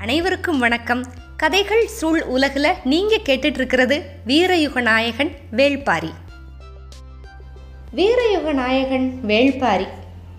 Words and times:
அனைவருக்கும் 0.00 0.58
வணக்கம். 0.58 1.04
கதைகள் 1.36 1.86
சூழ் 1.86 2.22
உலகில் 2.22 2.66
நீங்கள் 2.84 3.22
கேட்டுட்ருக்கிறது 3.28 4.02
வீரயுக 4.26 4.80
நாயகன் 4.80 5.30
வேள்பாரி. 5.56 6.10
வீரயுக 7.96 8.52
நாயகன் 8.52 9.20
வேள்பாரி. 9.26 9.86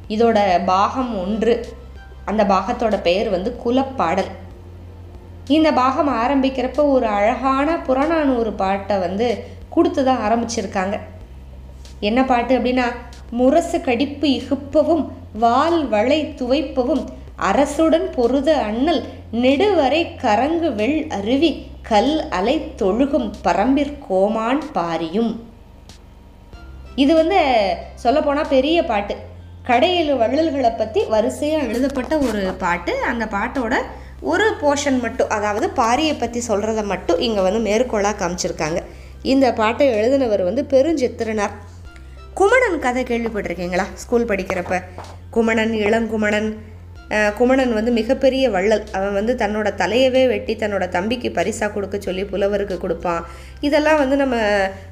இதோட 0.08 0.66
பாகம் 0.66 1.20
ஒன்று. 1.20 1.68
அந்த 2.26 2.44
பாகத்தோட 2.44 3.02
பெயர் 3.02 3.30
வந்து 3.30 3.56
குலப்பாடல். 3.66 4.32
இந்த 5.48 5.72
பாகம் 5.72 6.10
ஆரம்பிக்கிறப்ப 6.10 6.90
ஒரு 6.90 7.06
அழகான 7.06 7.78
புறநானூறு 7.78 8.54
பாட்டை 8.54 8.98
வந்து 8.98 9.44
கொடுத்து 9.70 10.06
தான் 10.06 10.20
ஆரம்பிச்சிருக்காங்க. 10.20 11.00
என்ன 12.00 12.26
பாட்டு 12.26 12.60
அப்படின்னா 12.60 12.92
முரசு 13.30 13.82
கடிப்பு 13.82 14.28
இகுப்பவும் 14.28 15.12
வால் 15.34 15.88
வளை 15.88 16.34
துவைப்பவும் 16.38 17.06
அரசுடன் 17.48 18.08
பொருத 18.12 18.50
அண்ணல் 18.58 19.02
நெடுவரை 19.32 20.02
கரங்கு 20.24 20.70
வெள் 20.76 21.08
அருவி 21.10 21.52
கல் 21.82 22.30
அலை 22.30 22.56
தொழுகும் 22.76 23.32
பரம்பிற்கோமான் 23.44 24.62
பாரியும். 24.74 25.32
இது 26.96 27.14
வந்து 27.14 27.40
சொல்லப்போனால் 27.96 28.48
பெரிய 28.48 28.86
பாட்டு. 28.86 29.16
கடையில் 29.64 30.12
வள்ளல்களை 30.16 30.72
பற்றி 30.72 31.04
வரிசையாக 31.04 31.66
எழுதப்பட்ட 31.66 32.18
ஒரு 32.18 32.54
பாட்டு. 32.58 32.94
அந்த 33.04 33.26
பாட்டோட 33.26 33.76
ஒரு 34.22 34.54
போர்ஷன் 34.62 35.00
மட்டும் 35.00 35.30
அதாவது 35.30 35.68
பாரியை 35.76 36.16
பற்றி 36.20 36.40
சொல்கிறத 36.48 36.86
மட்டும் 36.86 37.20
இங்கே 37.20 37.42
வந்து 37.42 37.60
மேற்கோளாக 37.60 38.16
காமிச்சிருக்காங்க. 38.22 38.82
இந்த 39.24 39.54
பாட்டை 39.54 39.88
எழுதினவர் 39.90 40.44
வந்து 40.44 40.64
பெருஞ்சித்திரனார். 40.74 41.56
குமணன் 42.34 42.80
கதை 42.80 43.04
கேள்விப்பட்டிருக்கீங்களா? 43.04 43.86
ஸ்கூல் 43.94 44.26
படிக்கிறப்ப. 44.26 44.82
குமணன் 45.30 45.74
இளங்குமணன் 45.74 46.50
குமணன் 47.38 47.74
வந்து 47.74 47.92
மிகப்பெரிய 47.92 48.50
வள்ளல். 48.50 48.84
அவன் 48.92 49.14
வந்து 49.14 49.34
தன்னோட 49.34 49.74
தலையவே 49.78 50.28
வெட்டி 50.28 50.56
தன்னோட 50.56 50.90
தம்பிக்கு 50.90 51.32
பரிசாக 51.32 51.74
கொடுக்க 51.74 52.00
சொல்லி 52.00 52.26
புலவருக்கு 52.26 52.78
கொடுப்பான். 52.78 53.26
இதெல்லாம் 53.62 53.98
வந்து 53.98 54.16
நம்ம 54.16 54.36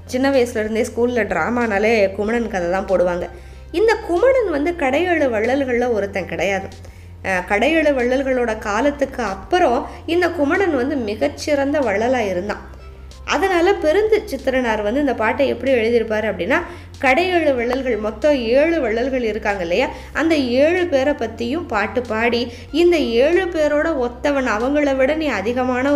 சின்ன 0.06 0.30
வயசுலேருந்தே 0.32 0.82
ஸ்கூலில் 0.82 1.28
ட்ராமானாலே 1.28 2.16
குமணன் 2.16 2.50
கதை 2.50 2.70
தான் 2.72 2.88
போடுவாங்க. 2.88 3.26
இந்த 3.72 3.96
குமணன் 4.08 4.50
வந்து 4.50 4.76
கடையேழு 4.76 5.30
வள்ளல்களில் 5.30 5.88
ஒருத்தன் 5.88 6.26
கிடையாது. 6.26 6.68
அஹ், 7.24 7.46
கடையேழு 7.48 7.92
வள்ளல்களோட 7.94 8.60
காலத்துக்கு 8.60 9.24
அப்புறம் 9.24 9.80
இந்த 10.06 10.30
குமணன் 10.30 10.76
வந்து 10.76 10.96
மிகச்சிறந்த 10.96 11.80
வள்ளலாக 11.80 12.24
இருந்தான். 12.24 12.64
அதனால் 13.34 13.80
பெருந்து 13.86 14.18
சித்திரனார் 14.32 14.82
வந்து 14.88 15.00
இந்த 15.00 15.14
பாட்டை 15.22 15.48
எப்படி 15.54 15.72
எழுதியிருப்பார் 15.72 16.28
அப்படின்னா 16.30 16.60
கடையேழு 17.00 17.52
வள்ளல்கள் 17.56 17.98
மொத்தம் 17.98 18.38
ஏழு 18.58 18.78
வள்ளல்கள் 18.82 19.24
இருக்காங்க 19.24 19.62
இல்லையா? 19.62 19.88
அந்த 20.14 20.36
ஏழு 20.36 20.88
பேரை 20.88 21.14
பற்றியும் 21.14 21.66
பாட்டு 21.66 22.02
பாடி 22.02 22.42
இந்த 22.82 22.98
ஏழு 22.98 23.44
பேரோட 23.46 23.88
ஒத்தவன் 24.06 24.50
அவங்கள 24.56 24.96
விட 24.96 25.16
நீ 25.16 25.28
அதிகமான 25.40 25.94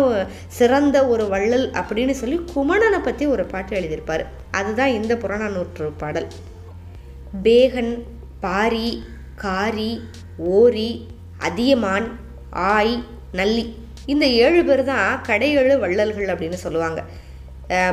சிறந்த 0.58 1.06
ஒரு 1.06 1.28
வள்ளல் 1.28 1.66
அப்படின்னு 1.80 2.14
சொல்லி 2.20 2.38
குமணனை 2.54 3.00
பற்றி 3.02 3.26
ஒரு 3.26 3.44
பாட்டு 3.44 3.76
எழுதியிருப்பார். 3.80 4.24
அதுதான் 4.50 4.96
இந்த 4.98 5.14
புறநானூற்று 5.14 5.88
பாடல். 6.02 6.28
பேகன் 7.46 7.94
பாரி 8.40 8.88
காரி 9.44 9.92
ஓரி 10.56 10.90
அதியமான் 11.48 12.08
ஆய் 12.74 12.96
நல்லி. 13.40 13.64
இந்த 14.12 14.26
ஏழு 14.44 14.62
பேர் 14.64 14.84
தான் 14.84 15.20
கடையேழு 15.28 15.74
வள்ளல்கள் 15.78 16.30
அப்படின்னு 16.32 16.58
சொல்லுவாங்க. 16.66 17.00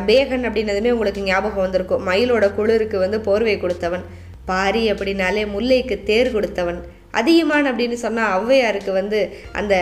பேகன் 0.10 0.48
அப்படின்னதுமே 0.50 0.94
உங்களுக்கு 0.96 1.22
ஞாபகம் 1.32 1.66
வந்திருக்கும். 1.66 2.06
மயிலோட 2.10 2.48
குளிருக்கு 2.60 2.98
வந்து 3.06 3.20
போர்வை 3.28 3.58
கொடுத்தவன். 3.66 4.06
பாரி 4.52 4.86
அப்படின்னாலே 4.94 5.44
முல்லைக்கு 5.56 5.96
தேர் 6.10 6.36
கொடுத்தவன். 6.36 6.80
அதியமான் 7.20 7.68
அப்படின்னு 7.70 7.98
சொன்னால் 8.04 8.34
ஔவையாருக்கு 8.40 8.92
வந்து 8.98 9.20
அந்த 9.60 9.74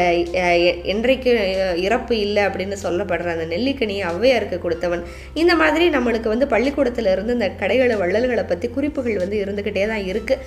என்றைக்கு 0.91 1.31
இறப்பு 1.85 2.13
இல்லை 2.25 2.43
அப்படின்னு 2.49 2.75
சொல்லப்படுற 2.83 3.31
அந்த 3.33 3.45
நெல்லிக்கனியை 3.53 4.03
ஔவையாருக்கு 4.11 4.57
கொடுத்தவன். 4.65 5.03
இந்த 5.41 5.55
மாதிரி 5.61 5.87
நம்மளுக்கு 5.95 6.29
வந்து 6.33 6.47
பள்ளிக்கூடத்தில் 6.53 7.11
இருந்து 7.15 7.35
இந்த 7.37 7.49
கடைகள 7.61 7.97
வள்ளல்களை 8.03 8.45
பற்றி 8.51 8.69
குறிப்புகள் 8.77 9.21
வந்து 9.23 9.41
இருந்துக்கிட்டே 9.43 9.85
தான் 9.91 10.07
இருக்குது 10.13 10.45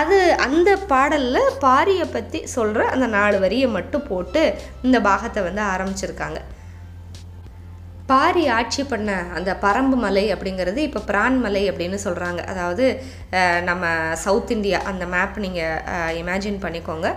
அது 0.00 0.18
அந்த 0.46 0.70
பாடலில் 0.92 1.54
பாரியை 1.64 2.06
பற்றி 2.16 2.40
சொல்கிற 2.56 2.86
அந்த 2.94 3.06
நாலு 3.16 3.36
வரியை 3.46 3.68
மட்டும் 3.78 4.06
போட்டு 4.10 4.42
இந்த 4.86 4.98
பாகத்தை 5.08 5.42
வந்து 5.48 5.62
ஆரம்பிச்சிருக்காங்க. 5.72 6.40
பாரி 8.10 8.42
ஆட்சி 8.58 8.82
பண்ண 8.90 9.10
அந்த 9.38 9.50
பரம்பு 9.64 9.96
மலை 10.04 10.22
அப்படிங்கிறது 10.34 10.80
இப்போ 10.88 11.00
பிரான் 11.08 11.36
மலை 11.44 11.62
அப்படின்னு 11.70 11.98
சொல்கிறாங்க 12.04 12.40
அதாவது 12.52 12.84
நம்ம 13.68 13.90
சவுத் 14.24 14.52
இந்தியா 14.56 14.78
அந்த 14.90 15.06
மேப் 15.14 15.36
நீங்கள் 15.44 16.14
இமேஜின் 16.20 16.60
பண்ணிக்கோங்க. 16.64 17.08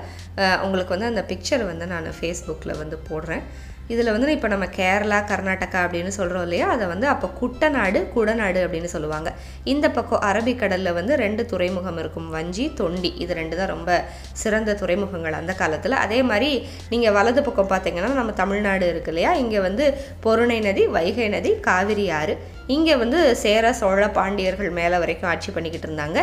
உங்களுக்கு 0.66 0.96
வந்து 0.96 1.12
அந்த 1.12 1.24
பிக்சர் 1.31 1.63
வந்து 1.72 1.85
நான் 1.94 2.16
ஃபேஸ்புக்கில் 2.19 2.79
வந்து 2.81 2.97
போடுறேன். 3.09 3.44
இதில் 3.88 4.12
வந்து 4.12 4.31
இப்போ 4.31 4.47
நம்ம 4.47 4.66
கேரளா 4.66 5.18
கர்நாடகா 5.31 5.80
அப்படின்னு 5.86 6.08
சொல்கிறோம் 6.08 6.42
இல்லையா? 6.42 6.69
அதை 6.69 6.88
வந்து 6.88 7.08
அப்போ 7.08 7.30
குட்டநாடு 7.40 8.09
குடநாடு 8.14 8.68
அப்படின்னு 8.68 8.90
சொல்லுவாங்க. 8.94 9.31
இந்த 9.64 9.90
பக்கம் 9.90 10.22
அரபிக்கடலில் 10.30 10.94
வந்து 10.94 11.16
ரெண்டு 11.16 11.46
துறைமுகம் 11.46 11.97
இருக்கும். 11.97 12.30
வஞ்சி 12.30 12.72
தொண்டி. 12.80 13.14
இது 13.18 13.34
ரெண்டு 13.34 13.58
தான் 13.58 13.68
ரொம்ப 13.68 14.03
சிறந்த 14.31 14.74
துறைமுகங்கள் 14.74 15.34
அந்த 15.34 15.53
காலத்தில். 15.53 15.91
அதே 15.91 16.24
மாதிரி 16.24 16.68
நீங்கள் 16.90 17.12
வலது 17.12 17.44
பக்கம் 17.44 17.72
பார்த்தீங்கன்னா 17.74 18.14
நம்ம 18.22 18.31
தமிழ்நாடு 18.31 18.88
இருக்கு 18.88 19.08
இல்லையா? 19.08 19.34
இங்கே 19.34 19.59
வந்து 19.59 19.97
பொருணை 20.20 20.59
நதி 20.59 20.88
வைகை 20.88 21.30
நதி 21.30 21.59
காவிரி 21.59 22.09
ஆறு. 22.09 22.36
இங்கே 22.74 22.96
வந்து 23.02 23.20
சேர 23.44 23.72
சோழ 23.80 24.02
பாண்டியர்கள் 24.18 24.70
மேலே 24.80 24.98
வரைக்கும் 25.04 25.30
ஆட்சி 25.32 25.50
பண்ணிக்கிட்டு 25.56 25.88
இருந்தாங்க. 25.90 26.20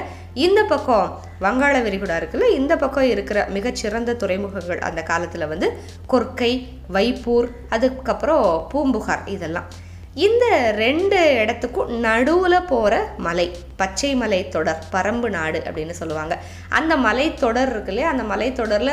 இந்த 0.46 0.60
பக்கம் 0.72 1.06
வங்காள 1.44 1.74
விரிகுடா 1.86 2.16
இருக்குல்ல 2.20 2.48
இந்த 2.60 2.72
பக்கம் 2.82 3.10
இருக்கிற 3.14 3.38
மிகச்சிறந்த 3.56 4.16
துறைமுகங்கள் 4.22 4.80
அந்த 4.88 5.02
காலத்தில் 5.10 5.50
வந்து 5.52 5.68
கொர்க்கை 6.14 6.52
வைப்பூர் 6.96 7.50
அதுக்கப்புறம் 7.76 8.46
பூம்புகார் 8.72 9.24
இதெல்லாம். 9.36 9.68
இந்த 10.26 10.44
ரெண்டு 10.82 11.18
இடத்துக்கும் 11.40 11.90
நடுவில் 12.04 12.66
போகிற 12.70 12.94
மலை 13.26 13.44
பச்சை 13.80 14.10
மலை 14.20 14.38
தொடர் 14.54 14.80
பரம்பு 14.94 15.28
நாடு 15.34 15.58
அப்படின்னு 15.66 15.94
சொல்லுவாங்க. 16.00 16.34
அந்த 16.78 16.94
மலை 17.04 17.26
தொடர் 17.42 17.70
இருக்கு 17.72 17.92
இல்லையா? 17.92 18.08
அந்த 18.14 18.24
மலை 18.30 18.48
தொடரில் 18.60 18.92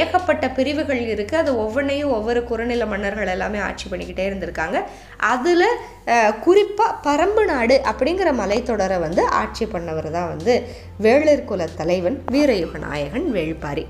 ஏகப்பட்ட 0.00 0.44
பிரிவுகள் 0.58 1.02
இருக்குது 1.14 1.40
அது 1.42 1.52
ஒவ்வொன்றையும் 1.64 2.14
ஒவ்வொரு 2.18 2.42
குறுநில 2.50 2.86
மன்னர்கள் 2.92 3.32
எல்லாமே 3.36 3.60
ஆட்சி 3.68 3.88
பண்ணிக்கிட்டே 3.92 4.28
இருந்திருக்காங்க. 4.28 4.80
அதில் 5.32 5.68
குறிப்பாக 6.46 7.00
பரம்பு 7.08 7.44
நாடு 7.54 7.78
அப்படிங்கிற 7.92 8.32
மலைத்தொடரை 8.42 9.00
வந்து 9.06 9.24
ஆட்சி 9.42 9.66
பண்ணவர் 9.74 10.14
தான் 10.18 10.32
வந்து 10.34 10.54
வேளிர் 11.06 11.48
குல 11.52 11.68
தலைவன் 11.82 12.18
வீரயுக 12.36 12.78
நாயகன் 12.88 13.28
வேள்பாரி. 13.38 13.86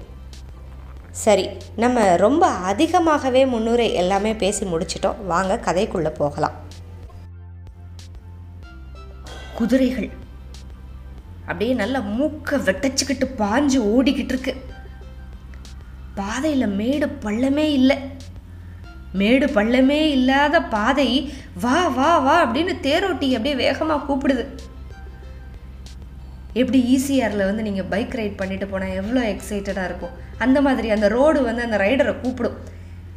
சரி 1.22 1.44
நம்ம 1.82 2.04
ரொம்ப 2.22 2.44
அதிகமாகவே 2.70 3.42
முன்னுரை 3.52 3.86
எல்லாமே 4.00 4.32
பேசி 4.42 4.64
முடிச்சிட்டோம். 4.70 5.20
வாங்க 5.32 5.54
கதைக்குள்ளே 5.66 6.10
போகலாம். 6.20 6.56
குதிரைகள். 9.58 10.08
அப்படியே 11.48 11.72
நல்லா 11.80 12.00
மூக்கை 12.16 12.58
வெட்டச்சிக்கிட்டு 12.68 13.26
பாஞ்சு 13.40 13.78
ஓடிக்கிட்டு 13.92 14.34
இருக்கு 14.34 14.54
பாதையில் 16.18 16.74
மேடு 16.80 17.06
பள்ளமே 17.24 17.66
இல்லை. 17.78 17.96
மேடு 19.20 19.46
பள்ளமே 19.56 20.00
இல்லாத 20.16 20.62
பாதை 20.74 21.08
வா 21.64 21.78
வா 21.98 22.10
வா 22.26 22.36
அப்படின்னு 22.44 22.74
தேரோட்டி 22.86 23.28
அப்படியே 23.36 23.56
வேகமாக 23.64 24.04
கூப்பிடுது. 24.08 24.44
எப்படி 26.62 26.80
ஈசிஆரில் 26.94 27.48
வந்து 27.48 27.66
நீங்கள் 27.68 27.90
பைக் 27.94 28.18
ரைட் 28.20 28.40
பண்ணிட்டு 28.42 28.66
போனால் 28.74 28.98
எவ்வளோ 29.00 29.22
எக்ஸைட்டடாக 29.32 29.88
இருக்கும். 29.90 30.16
அந்த 30.38 30.60
மாதிரி 30.60 30.90
அந்த 30.90 31.08
ரோடு 31.08 31.42
வந்து 31.42 31.62
அந்த 31.62 31.76
ரைடரை 31.76 32.20
கூப்பிடும். 32.20 32.56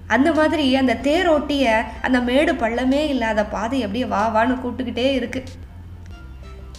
அந்த 0.08 0.34
மாதிரி 0.34 0.76
அந்த 0.76 0.94
தேரோட்டிய 0.94 1.84
அந்த 2.02 2.20
மேடு 2.20 2.54
பள்ளமே 2.54 3.08
இல்லாத 3.08 3.46
பாதை 3.46 3.82
அப்படியே 3.82 4.06
வா 4.06 4.36
வான்னு 4.36 4.50
கூப்பிட்டுக்கிட்டே 4.50 5.12
இருக்கு. 5.12 5.44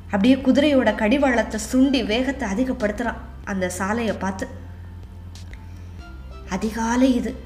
அப்படியே 0.05 0.35
குதிரையோட 0.35 0.95
கடிவாளத்தை 0.95 1.61
சுண்டி 1.73 2.07
வேகத்தை 2.07 2.49
அதிகப்படுத்துகிறான் 2.49 3.17
அந்த 3.45 3.69
சாலையை 3.69 4.17
பார்த்து. 4.17 4.49
அதிகாலை 6.49 7.15
இது. 7.15 7.37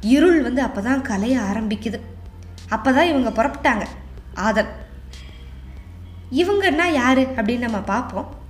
இருள் 0.00 0.42
வந்து 0.42 0.64
அப்போதான் 0.64 1.02
கலைய 1.02 1.40
ஆரம்பிக்குது. 1.52 2.00
அப்போதான் 2.70 3.02
இவங்க 3.02 3.42
புறப்பட்டாங்க. 3.42 3.86
ஆதன். 4.34 4.68
இவங்கன்னா 6.32 6.92
யாரு 6.92 7.22
அப்படின்னு 7.22 7.58
நம்ம 7.58 7.78
பார்ப்போம். 7.78 8.44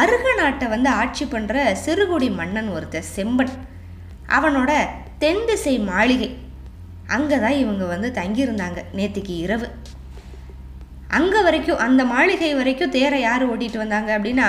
அருக 0.00 0.26
நாட்டை 0.38 0.66
வந்து 0.74 0.88
ஆட்சி 1.00 1.24
பண்ணுற 1.32 1.56
சிறுகுடி 1.84 2.28
மன்னன் 2.38 2.70
ஒருத்தர் 2.76 3.10
செம்பன். 3.16 3.52
அவனோட 4.36 4.70
தென் 5.22 5.44
திசை 5.48 5.74
மாளிகை. 5.90 6.30
அங்கே 7.16 7.36
தான் 7.44 7.58
இவங்க 7.62 7.84
வந்து 7.92 8.08
தங்கியிருந்தாங்க 8.20 8.80
நேற்றுக்கு 8.98 9.34
இரவு. 9.44 9.68
அங்கே 11.18 11.40
வரைக்கும் 11.46 11.82
அந்த 11.86 12.02
மாளிகை 12.12 12.50
வரைக்கும் 12.60 12.94
தேரை 12.96 13.18
யார் 13.24 13.44
ஓட்டிகிட்டு 13.50 13.82
வந்தாங்க 13.82 14.10
அப்படின்னா 14.16 14.48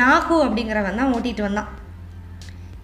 நாகு 0.00 0.36
அப்படிங்கிறவன் 0.46 1.00
தான் 1.00 1.14
ஓட்டிகிட்டு 1.16 1.46
வந்தான். 1.46 1.70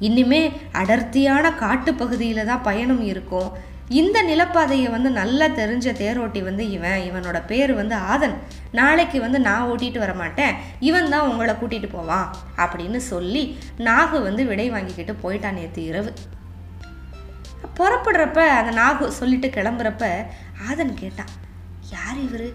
இன்னுமே 0.08 0.42
அடர்த்தியான 0.82 1.46
காட்டுப்பகுதியில் 1.64 2.48
தான் 2.50 2.66
பயணம் 2.68 3.02
இருக்கும். 3.12 3.50
இந்த 3.90 4.22
நிலப்பாதையை 4.22 4.90
வந்து 4.90 5.10
நல்லா 5.10 5.46
தெரிஞ்ச 5.46 5.86
தேரோட்டி 6.02 6.42
வந்து 6.42 6.70
இவன் 6.70 7.00
இவனோட 7.00 7.46
பேர் 7.46 7.74
வந்து 7.74 7.94
ஆதன். 7.94 8.34
நாளைக்கு 8.72 9.20
வந்து 9.20 9.40
நான் 9.40 9.68
ஓட்டிட்டு 9.70 9.98
வர 9.98 10.14
மாட்டேன் 10.14 10.54
இவன் 10.80 11.08
தான் 11.08 11.28
உங்களை 11.28 11.54
கூட்டிகிட்டு 11.54 11.88
போவான் 11.88 12.34
அப்படின்னு 12.56 12.96
சொல்லி 12.96 13.58
நாகு 13.78 14.22
வந்து 14.22 14.46
விடை 14.46 14.70
வாங்கிக்கிட்டு 14.70 15.16
போயிட்டான் 15.22 15.52
நேற்று 15.52 15.84
இரவு. 15.84 16.12
புறப்படுறப்ப 17.76 18.36
அந்த 18.36 18.72
நாகு 18.80 19.08
சொல்லிட்டு 19.08 19.48
கிளம்புறப்ப 19.48 20.26
ஆதன் 20.70 20.94
கேட்டான் 20.94 21.32
யார் 21.90 22.18
இவர்? 22.18 22.48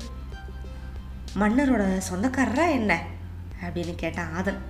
மன்னரோட 1.39 2.01
சொந்தக்காரரா 2.11 2.71
என்ன? 2.71 3.03
அப்படின்னு 3.61 3.95
கேட்டான் 3.95 4.33
ஆதன். 4.35 4.61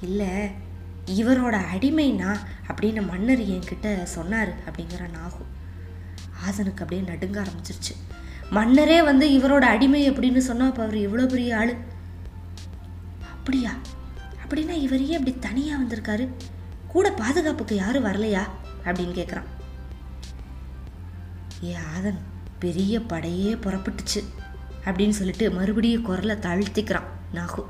இல்லை 0.00 0.50
இவரோட 1.06 1.60
அடிமைனா 1.74 2.38
அப்படின்னு 2.68 3.06
மன்னர் 3.06 3.38
என்கிட்ட 3.38 4.02
சொன்னார் 4.02 4.48
அப்படிங்கிற 4.48 5.00
நாகு. 5.00 5.44
ஆதனுக்கு 6.44 6.82
அப்படியே 6.82 7.08
நடுங்க 7.08 7.42
ஆரம்பிச்சிருச்சு. 7.42 8.14
மன்னரே 8.50 9.02
வந்து 9.02 9.28
இவரோட 9.28 9.60
அடிமை 9.60 10.10
அப்படின்னு 10.10 10.38
சொன்னால் 10.38 10.68
அப்போ 10.68 10.82
அவர் 10.82 10.96
எவ்வளோ 10.96 11.26
பெரிய 11.26 11.58
ஆள். 11.58 11.76
அப்படியா? 13.30 13.72
அப்படின்னா 14.44 14.70
இவரையே 14.70 15.16
அப்படி 15.16 15.36
தனியாக 15.38 15.82
வந்திருக்காரு? 15.82 16.28
கூட 16.86 17.12
பாதுகாப்புக்கு 17.12 17.76
யாரும் 17.76 18.04
வரலையா? 18.04 18.40
அப்படின்னு 18.84 19.18
கேட்குறான் 19.18 19.44
ஏ 21.64 21.76
ஆதன் 21.96 22.18
பெரிய 22.58 23.00
படையே 23.00 23.54
புறப்பட்டுச்சு 23.54 24.24
அப்படின்னு 24.84 25.10
சொல்லிட்டு 25.10 25.50
மறுபடியும் 25.50 26.02
குரலை 26.02 26.36
தாழ்த்திக்கிறான் 26.36 27.06
நாகு. 27.34 27.64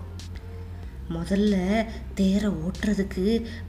முதல்ல 1.15 1.55
தேரை 2.19 2.51
ஓட்டுறதுக்கு 2.65 3.25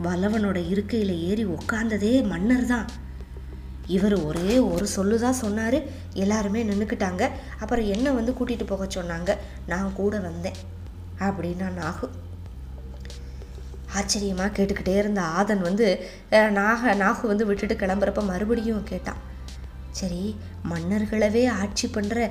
வல்லவனோட 0.05 0.59
இருக்கையில் 0.73 1.13
ஏறி 1.27 1.45
உக்காந்ததே 1.57 2.13
மன்னர் 2.31 2.65
தான் 2.65 2.87
இவர் 3.95 4.15
ஒரே 4.27 4.53
ஒரு 4.69 4.85
சொல்லு 4.93 5.17
தான் 5.19 5.41
சொன்னார். 5.41 5.77
எல்லாருமே 6.23 6.61
நின்றுக்கிட்டாங்க 6.69 7.23
அப்புறம் 7.59 7.85
என்ன 7.95 8.11
வந்து 8.11 8.31
கூட்டிகிட்டு 8.31 8.65
போக 8.71 8.87
சொன்னாங்க? 8.95 9.33
நான் 9.71 9.93
கூட 9.99 10.19
வந்தேன். 10.19 10.57
அப்படின்னா 11.27 11.67
நாகு. 11.81 12.07
ஆச்சரியமாக 13.97 14.55
கேட்டுக்கிட்டே 14.57 14.95
இருந்த 14.97 15.21
ஆதன் 15.21 15.61
வந்து 15.67 15.85
நாக 16.57 16.95
நாகு 17.03 17.23
வந்து 17.31 17.45
விட்டுட்டு 17.49 17.75
கிளம்புறப்ப 17.75 18.23
மறுபடியும் 18.31 18.89
கேட்டான். 18.91 19.21
சரி 19.99 20.23
மன்னர்களவே 20.71 21.43
ஆட்சி 21.61 21.87
பண்ணுற 21.93 22.29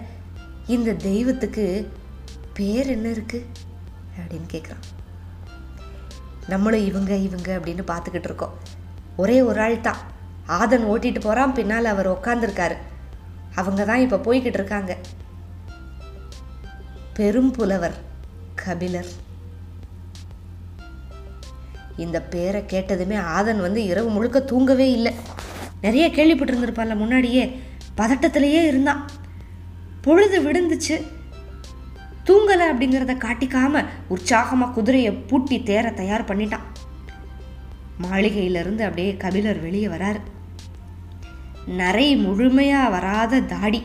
இந்த 0.75 0.93
தெய்வத்துக்கு 1.08 1.64
பேர் 2.58 2.91
என்ன 2.97 3.08
இருக்குது 3.17 3.49
அப்படின்னு 4.21 4.49
கேட்குறான் 4.53 4.85
நம்மளும் 6.49 6.85
இவங்க 6.85 7.17
இவங்க 7.17 7.59
அப்படின்னு 7.59 7.85
பார்த்துக்கிட்டு 7.87 8.29
இருக்கோம். 8.29 8.59
ஒரே 9.17 9.43
ஒரு 9.43 9.61
ஆள் 9.61 9.81
தான். 9.81 9.97
ஆதன் 10.47 10.85
ஓட்டிட்டு 10.85 11.21
போகிறான் 11.21 11.55
பின்னால் 11.55 11.85
அவர் 11.85 12.11
உட்காந்துருக்காரு 12.11 12.77
அவங்க 13.55 13.85
தான் 13.85 14.01
இப்போ 14.01 14.17
போய்கிட்டு 14.17 14.59
இருக்காங்க. 14.59 14.97
பெரும் 17.15 17.51
புலவர் 17.51 17.97
கபிலர். 18.55 19.07
இந்த 21.97 22.23
பேரை 22.23 22.63
கேட்டதுமே 22.63 23.19
ஆதன் 23.21 23.61
வந்து 23.61 23.85
இரவு 23.85 24.09
முழுக்க 24.09 24.41
தூங்கவே 24.41 24.93
இல்லை. 24.93 25.13
நிறைய 25.81 26.09
கேள்விப்பட்டிருந்திருப்பான்ல 26.09 26.97
முன்னாடியே. 26.97 27.63
பதட்டத்திலேயே 27.97 28.67
இருந்தான். 28.67 29.11
பொழுது 30.01 30.39
விடுந்துச்சு 30.43 30.97
தூங்கலை 32.26 32.67
அப்படிங்கிறத 32.70 33.14
காட்டிக்காம 33.25 33.84
உற்சாகமாக 34.08 34.73
குதிரையை 34.73 35.12
பூட்டி 35.12 35.58
தேர 35.58 35.94
தயார் 35.94 36.25
பண்ணிட்டான். 36.25 36.64
மாளிகையிலிருந்து 38.02 38.82
அப்படியே 38.88 39.17
கபிலர் 39.17 39.61
வெளியே 39.61 39.87
வராரு. 39.87 40.20
நரை 41.67 42.17
முழுமையாக 42.17 42.88
வராத 42.88 43.40
தாடி. 43.40 43.82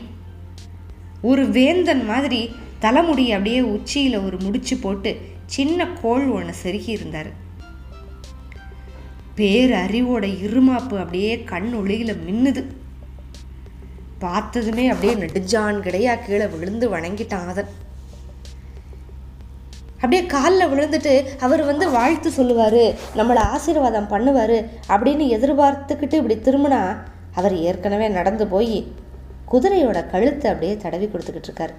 ஒரு 1.22 1.46
வேந்தன் 1.46 2.04
மாதிரி 2.04 2.40
தலைமுடி 2.78 3.24
அப்படியே 3.30 3.60
உச்சியில் 3.60 4.18
ஒரு 4.18 4.36
முடிச்சு 4.40 4.76
போட்டு 4.76 5.10
சின்ன 5.46 5.86
கோள் 6.02 6.26
ஒன்று 6.26 6.54
செருகி 6.62 6.88
இருந்தார். 6.88 7.30
பேர் 9.34 9.70
இருமாப்பு 10.46 10.96
அப்படியே 11.02 11.32
கண் 11.44 11.72
ஒளியில் 11.72 12.22
மின்னுது. 12.26 12.62
பார்த்ததுமே 14.18 14.88
அப்படியே 14.88 15.14
நெடுஞ்சான் 15.22 15.80
கிடையா 15.80 16.14
கீழே 16.14 16.46
விழுந்து 16.46 16.88
வணங்கிட்டான் 16.96 17.48
அதன் 17.52 17.72
அப்படியே 20.02 20.22
காலில் 20.34 20.70
விழுந்துட்டு 20.72 21.12
அவர் 21.46 21.62
வந்து 21.70 21.86
வாழ்த்து 21.90 22.30
சொல்லுவார் 22.38 22.82
நம்மளை 23.18 23.42
ஆசீர்வாதம் 23.54 24.10
பண்ணுவார் 24.12 24.56
அப்படின்னு 24.94 25.26
எதிர்பார்த்துக்கிட்டு 25.36 26.18
இப்படி 26.20 26.36
திரும்பினா 26.46 26.80
அவர் 27.40 27.54
ஏற்கனவே 27.68 28.08
நடந்து 28.18 28.46
போய் 28.54 28.78
குதிரையோட 29.52 29.98
கழுத்தை 30.12 30.46
அப்படியே 30.50 30.74
தடவி 30.84 31.06
கொடுத்துக்கிட்டு 31.06 31.48
இருக்காரு. 31.50 31.74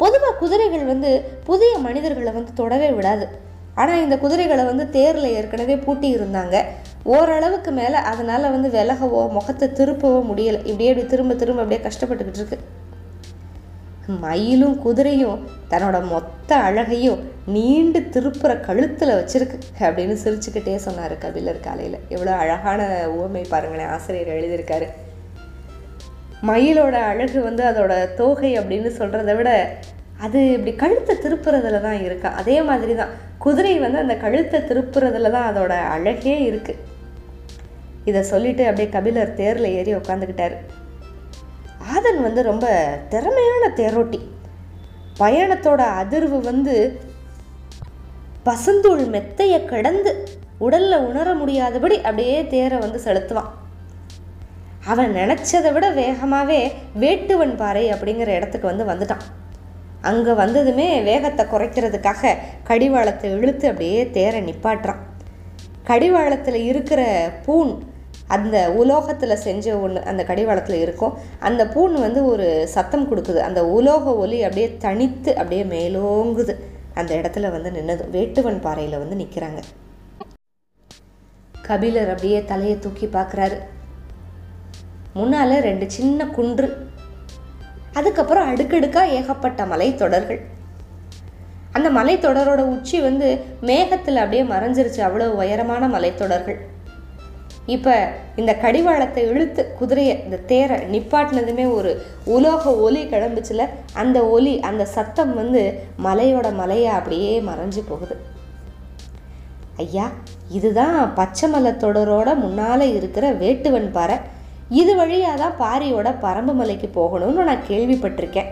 பொதுவாக 0.00 0.38
குதிரைகள் 0.42 0.84
வந்து 0.90 1.10
புதிய 1.48 1.72
மனிதர்களை 1.86 2.32
வந்து 2.38 2.52
தொடவே 2.60 2.88
விடாது. 2.98 3.26
ஆனால் 3.80 4.02
இந்த 4.04 4.16
குதிரைகளை 4.24 4.64
வந்து 4.70 4.84
தேரில் 4.96 5.34
ஏற்கனவே 5.38 5.76
பூட்டி 5.84 6.08
இருந்தாங்க. 6.16 6.56
ஓரளவுக்கு 7.14 7.70
மேலே 7.80 7.98
அதனால் 8.10 8.52
வந்து 8.54 8.68
விலகவோ 8.78 9.20
முகத்தை 9.36 9.68
திருப்பவோ 9.78 10.20
முடியலை. 10.30 10.60
இப்படியே 10.70 10.90
இப்படி 10.92 11.06
திரும்ப 11.12 11.34
திரும்ப 11.42 11.62
அப்படியே 11.64 11.82
கஷ்டப்பட்டுக்கிட்டு 11.86 12.42
இருக்கு. 12.42 12.58
மயிலும் 14.08 14.76
குதிரையும் 14.84 15.42
தன்னோட 15.70 16.06
மொத்த 16.06 16.56
அழகையும் 16.56 17.20
நீண்டு 17.46 18.00
திருப்புற 18.00 18.60
கழுத்தில் 18.60 19.14
வச்சிருக்கு 19.18 19.58
அப்படின்னு 19.80 20.16
சிரிச்சுக்கிட்டே 20.24 20.74
சொன்னார் 20.74 21.18
கபிலர் 21.18 21.60
காலையில். 21.60 21.98
எவ்வளோ 22.08 22.34
அழகான 22.34 23.08
உவமை 23.08 23.44
பாருங்களேன் 23.48 23.88
ஆசிரியர் 23.88 24.34
எழுதியிருக்காரு. 24.36 24.88
மயிலோட 26.42 26.92
அழகு 26.92 27.42
வந்து 27.42 27.64
அதோட 27.64 28.14
தோகை 28.14 28.58
அப்படின்னு 28.58 28.90
சொல்கிறத 29.00 29.36
விட 29.36 29.78
அது 30.18 30.52
இப்படி 30.52 30.72
கழுத்தை 30.76 31.16
திருப்புறதுல 31.16 31.80
தான் 31.80 32.02
இருக்கா? 32.02 32.30
அதே 32.30 32.62
மாதிரி 32.62 32.94
தான் 32.94 33.12
குதிரை 33.38 33.78
வந்து 33.78 33.98
அந்த 33.98 34.16
கழுத்தை 34.16 34.60
திருப்புறதுல 34.60 35.30
தான் 35.30 35.48
அதோட 35.50 35.72
அழகே 35.94 36.36
இருக்குது 36.50 36.90
இதை 38.04 38.22
சொல்லிட்டு 38.22 38.66
அப்படியே 38.66 38.88
கபிலர் 38.88 39.34
தேரில் 39.34 39.74
ஏறி 39.78 39.94
உட்காந்துக்கிட்டாரு 39.94 40.56
ஆதன் 41.90 42.20
வந்து 42.22 42.42
ரொம்ப 42.42 42.66
திறமையான 43.08 43.68
தேரோட்டி. 43.80 44.20
பயணத்தோட 45.20 45.82
அதிர்வு 46.02 46.38
வந்து 46.40 46.76
பசந்தூள் 48.46 49.02
மெத்தையை 49.14 49.64
கடந்து 49.64 50.12
உடல்ல 50.60 50.94
உணர 51.08 51.34
முடியாதபடி 51.34 51.96
அப்படியே 52.00 52.46
தேரை 52.46 52.78
வந்து 52.78 52.98
செலுத்துவான். 53.04 53.50
அவன் 54.92 55.12
நினச்சதை 55.16 55.70
விட 55.72 55.86
வேகமாகவே 55.90 56.60
வேட்டுவன் 57.02 57.54
பாறை 57.56 57.84
அப்படிங்கிற 57.92 58.30
இடத்துக்கு 58.38 58.66
வந்து 58.70 58.84
வந்துட்டான். 58.90 59.24
அங்கே 60.10 60.32
வந்ததுமே 60.32 61.02
வேகத்தை 61.02 61.44
குறைக்கிறதுக்காக 61.46 62.36
கடிவாளத்தை 62.68 63.30
இழுத்து 63.30 63.68
அப்படியே 63.68 64.10
தேரை 64.10 64.40
நிப்பாட்டுறான். 64.42 65.02
கடிவாளத்தில் 65.88 66.60
இருக்கிற 66.70 67.02
பூன் 67.46 67.72
அந்த 68.36 68.56
உலோகத்தில் 68.80 69.42
செஞ்ச 69.46 69.66
ஒன்று 69.84 70.00
அந்த 70.10 70.22
கடிவாளத்தில் 70.28 70.82
இருக்கும். 70.84 71.14
அந்த 71.48 71.62
பூண் 71.74 71.94
வந்து 72.04 72.20
ஒரு 72.32 72.46
சத்தம் 72.74 73.08
கொடுக்குது. 73.10 73.40
அந்த 73.48 73.60
உலோக 73.76 74.14
ஒலி 74.24 74.38
அப்படியே 74.46 74.68
தனித்து 74.86 75.32
அப்படியே 75.40 75.64
மேலோங்குது. 75.74 76.54
அந்த 77.00 77.12
இடத்துல 77.20 77.50
வந்து 77.54 77.70
நின்னது 77.76 78.04
வேட்டுவன் 78.16 78.60
பாறையில் 78.66 79.00
வந்து 79.02 79.18
நிற்கிறாங்க 79.22 79.60
கபிலர் 81.68 82.10
அப்படியே 82.14 82.38
தலையை 82.44 82.76
தூக்கி 82.78 83.06
பார்க்குறாரு. 83.06 83.58
முன்னால் 85.18 85.54
ரெண்டு 85.68 85.86
சின்ன 85.96 86.26
குன்று 86.36 86.68
அதுக்கப்புறம் 87.98 88.48
அடுக்கடுக்காக 88.50 89.14
ஏகப்பட்ட 89.18 89.64
மலைத்தொடர்கள். 89.72 90.40
அந்த 91.76 91.88
மலைத்தொடரோட 91.98 92.62
உச்சி 92.74 92.96
வந்து 93.00 93.28
மேகத்தில் 93.68 94.22
அப்படியே 94.22 94.44
மறைஞ்சிருச்சு. 94.52 95.00
அவ்வளோ 95.06 95.26
உயரமான 95.40 95.88
மலைத்தொடர்கள். 95.88 96.58
இப்போ 97.66 97.94
இந்த 98.36 98.52
கடிவாளத்தை 98.62 99.22
இழுத்து 99.30 99.62
குதிரையை 99.78 100.14
இந்த 100.24 100.36
தேரை 100.50 100.76
நிப்பாட்டினதுமே 100.94 101.66
ஒரு 101.74 101.90
உலோக 102.34 102.72
ஒலி 102.86 103.02
கிளம்புச்சுல 103.12 103.66
அந்த 103.92 104.18
ஒலி 104.26 104.54
அந்த 104.60 104.84
சத்தம் 104.84 105.34
வந்து 105.34 105.62
மலையோட 106.06 106.54
மலையை 106.60 106.90
அப்படியே 106.98 107.40
மறைஞ்சு 107.40 107.82
போகுது. 107.90 108.16
ஐயா 109.76 110.06
இதுதான் 110.58 111.14
பச்சை 111.14 111.46
மலைத்தொடரோட 111.50 112.28
முன்னால் 112.34 112.86
இருக்கிற 112.98 113.32
வேட்டுவன் 113.32 113.88
பாறை. 113.92 114.18
இது 114.80 114.92
வழியாக 114.96 115.36
தான் 115.42 115.58
பாரியோட 115.62 116.08
பரம்பு 116.24 116.52
மலைக்கு 116.58 116.90
போகணும்னு 116.98 117.48
நான் 117.48 117.66
கேள்விப்பட்டிருக்கேன் 117.70 118.50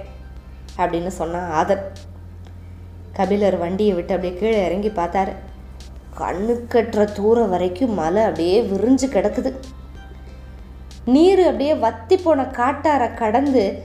அப்படின்னு 0.78 1.12
சொன்னான் 1.20 1.50
ஆதன் 1.60 1.84
கபிலர் 3.12 3.56
வண்டியை 3.58 3.94
விட்டு 3.94 4.14
அப்படியே 4.14 4.34
கீழே 4.40 4.58
இறங்கி 4.66 4.90
பார்த்தாரு. 5.00 5.32
கண்ணுக்கற்ற 6.18 7.12
தூரம் 7.12 7.50
வரைக்கும் 7.50 7.94
மலை 7.94 8.22
அப்படியே 8.22 8.62
விரிஞ்சு 8.62 9.06
கிடக்குது. 9.06 9.54
நீர் 11.04 11.40
அப்படியே 11.40 11.74
வத்தி 11.74 12.16
போன 12.16 12.42
காட்டாரை 12.42 13.14
கடந்து 13.14 13.82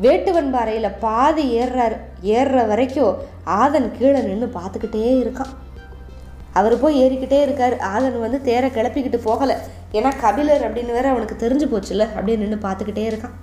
வேட்டுவன் 0.00 0.50
பாறையில் 0.50 0.90
பாதி 0.90 1.58
ஏறுறாரு. 1.58 1.96
ஏறுற 2.22 2.66
வரைக்கும் 2.66 3.16
ஆதன் 3.44 3.98
கீழே 3.98 4.20
நின்று 4.20 4.52
பார்த்துக்கிட்டே 4.54 5.24
இருக்கான். 5.24 5.54
அவர் 6.52 6.80
போய் 6.80 7.02
ஏறிக்கிட்டே 7.02 7.40
இருக்கார். 7.40 7.78
ஆதன் 7.78 8.20
வந்து 8.20 8.42
தேரை 8.42 8.70
கிளப்பிக்கிட்டு 8.70 9.18
போகலை. 9.24 9.56
ஏன்னா 9.92 10.20
கபிலர் 10.20 10.72
அப்படின்னு 10.72 10.92
வேற 10.92 11.08
அவனுக்கு 11.08 11.48
தெரிஞ்சு 11.48 11.72
போச்சுல்ல 11.72 12.06
அப்படின்னு 12.16 12.38
நின்று 12.38 12.68
பார்த்துக்கிட்டே 12.68 13.12
இருக்கான். 13.12 13.36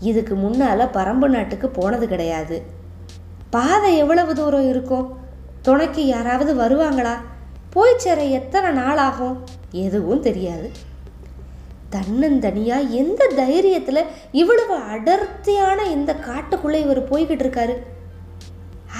இதுக்கு 0.00 0.34
முன்னால் 0.34 0.90
பரம்பு 0.90 1.28
நாட்டுக்கு 1.28 1.68
போனது 1.68 2.08
கிடையாது. 2.08 2.62
பாதை 3.50 3.96
எவ்வளவு 3.96 4.34
தூரம் 4.34 4.68
இருக்கும்? 4.68 5.26
துணைக்கு 5.68 6.06
யாராவது 6.06 6.52
வருவாங்களா? 6.60 7.14
போய் 7.70 7.94
சேர 7.96 8.22
எத்தனை 8.22 8.70
நாள் 8.70 8.96
ஆகும் 8.96 9.34
எதுவும் 9.70 10.22
தெரியாது. 10.26 10.68
தன்னந்தனியாக 11.94 12.90
எந்த 13.00 13.22
தைரியத்தில் 13.36 14.00
இவ்வளவு 14.32 14.74
அடர்த்தியான 14.92 15.84
இந்த 15.96 16.16
காட்டுக்குள்ளே 16.28 16.80
இவர் 16.86 17.00
போய்கிட்டு 17.10 17.44
இருக்காரு? 17.44 17.74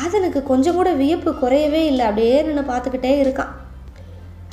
ஆதனுக்கு 0.02 0.42
கொஞ்சம் 0.42 0.75
கூட 0.75 0.90
வியப்பு 0.92 1.30
குறையவே 1.32 1.82
இல்லை. 1.90 2.04
அப்படியே 2.06 2.42
நின்று 2.42 2.64
பார்த்துக்கிட்டே 2.72 3.14
இருக்கான். 3.25 3.54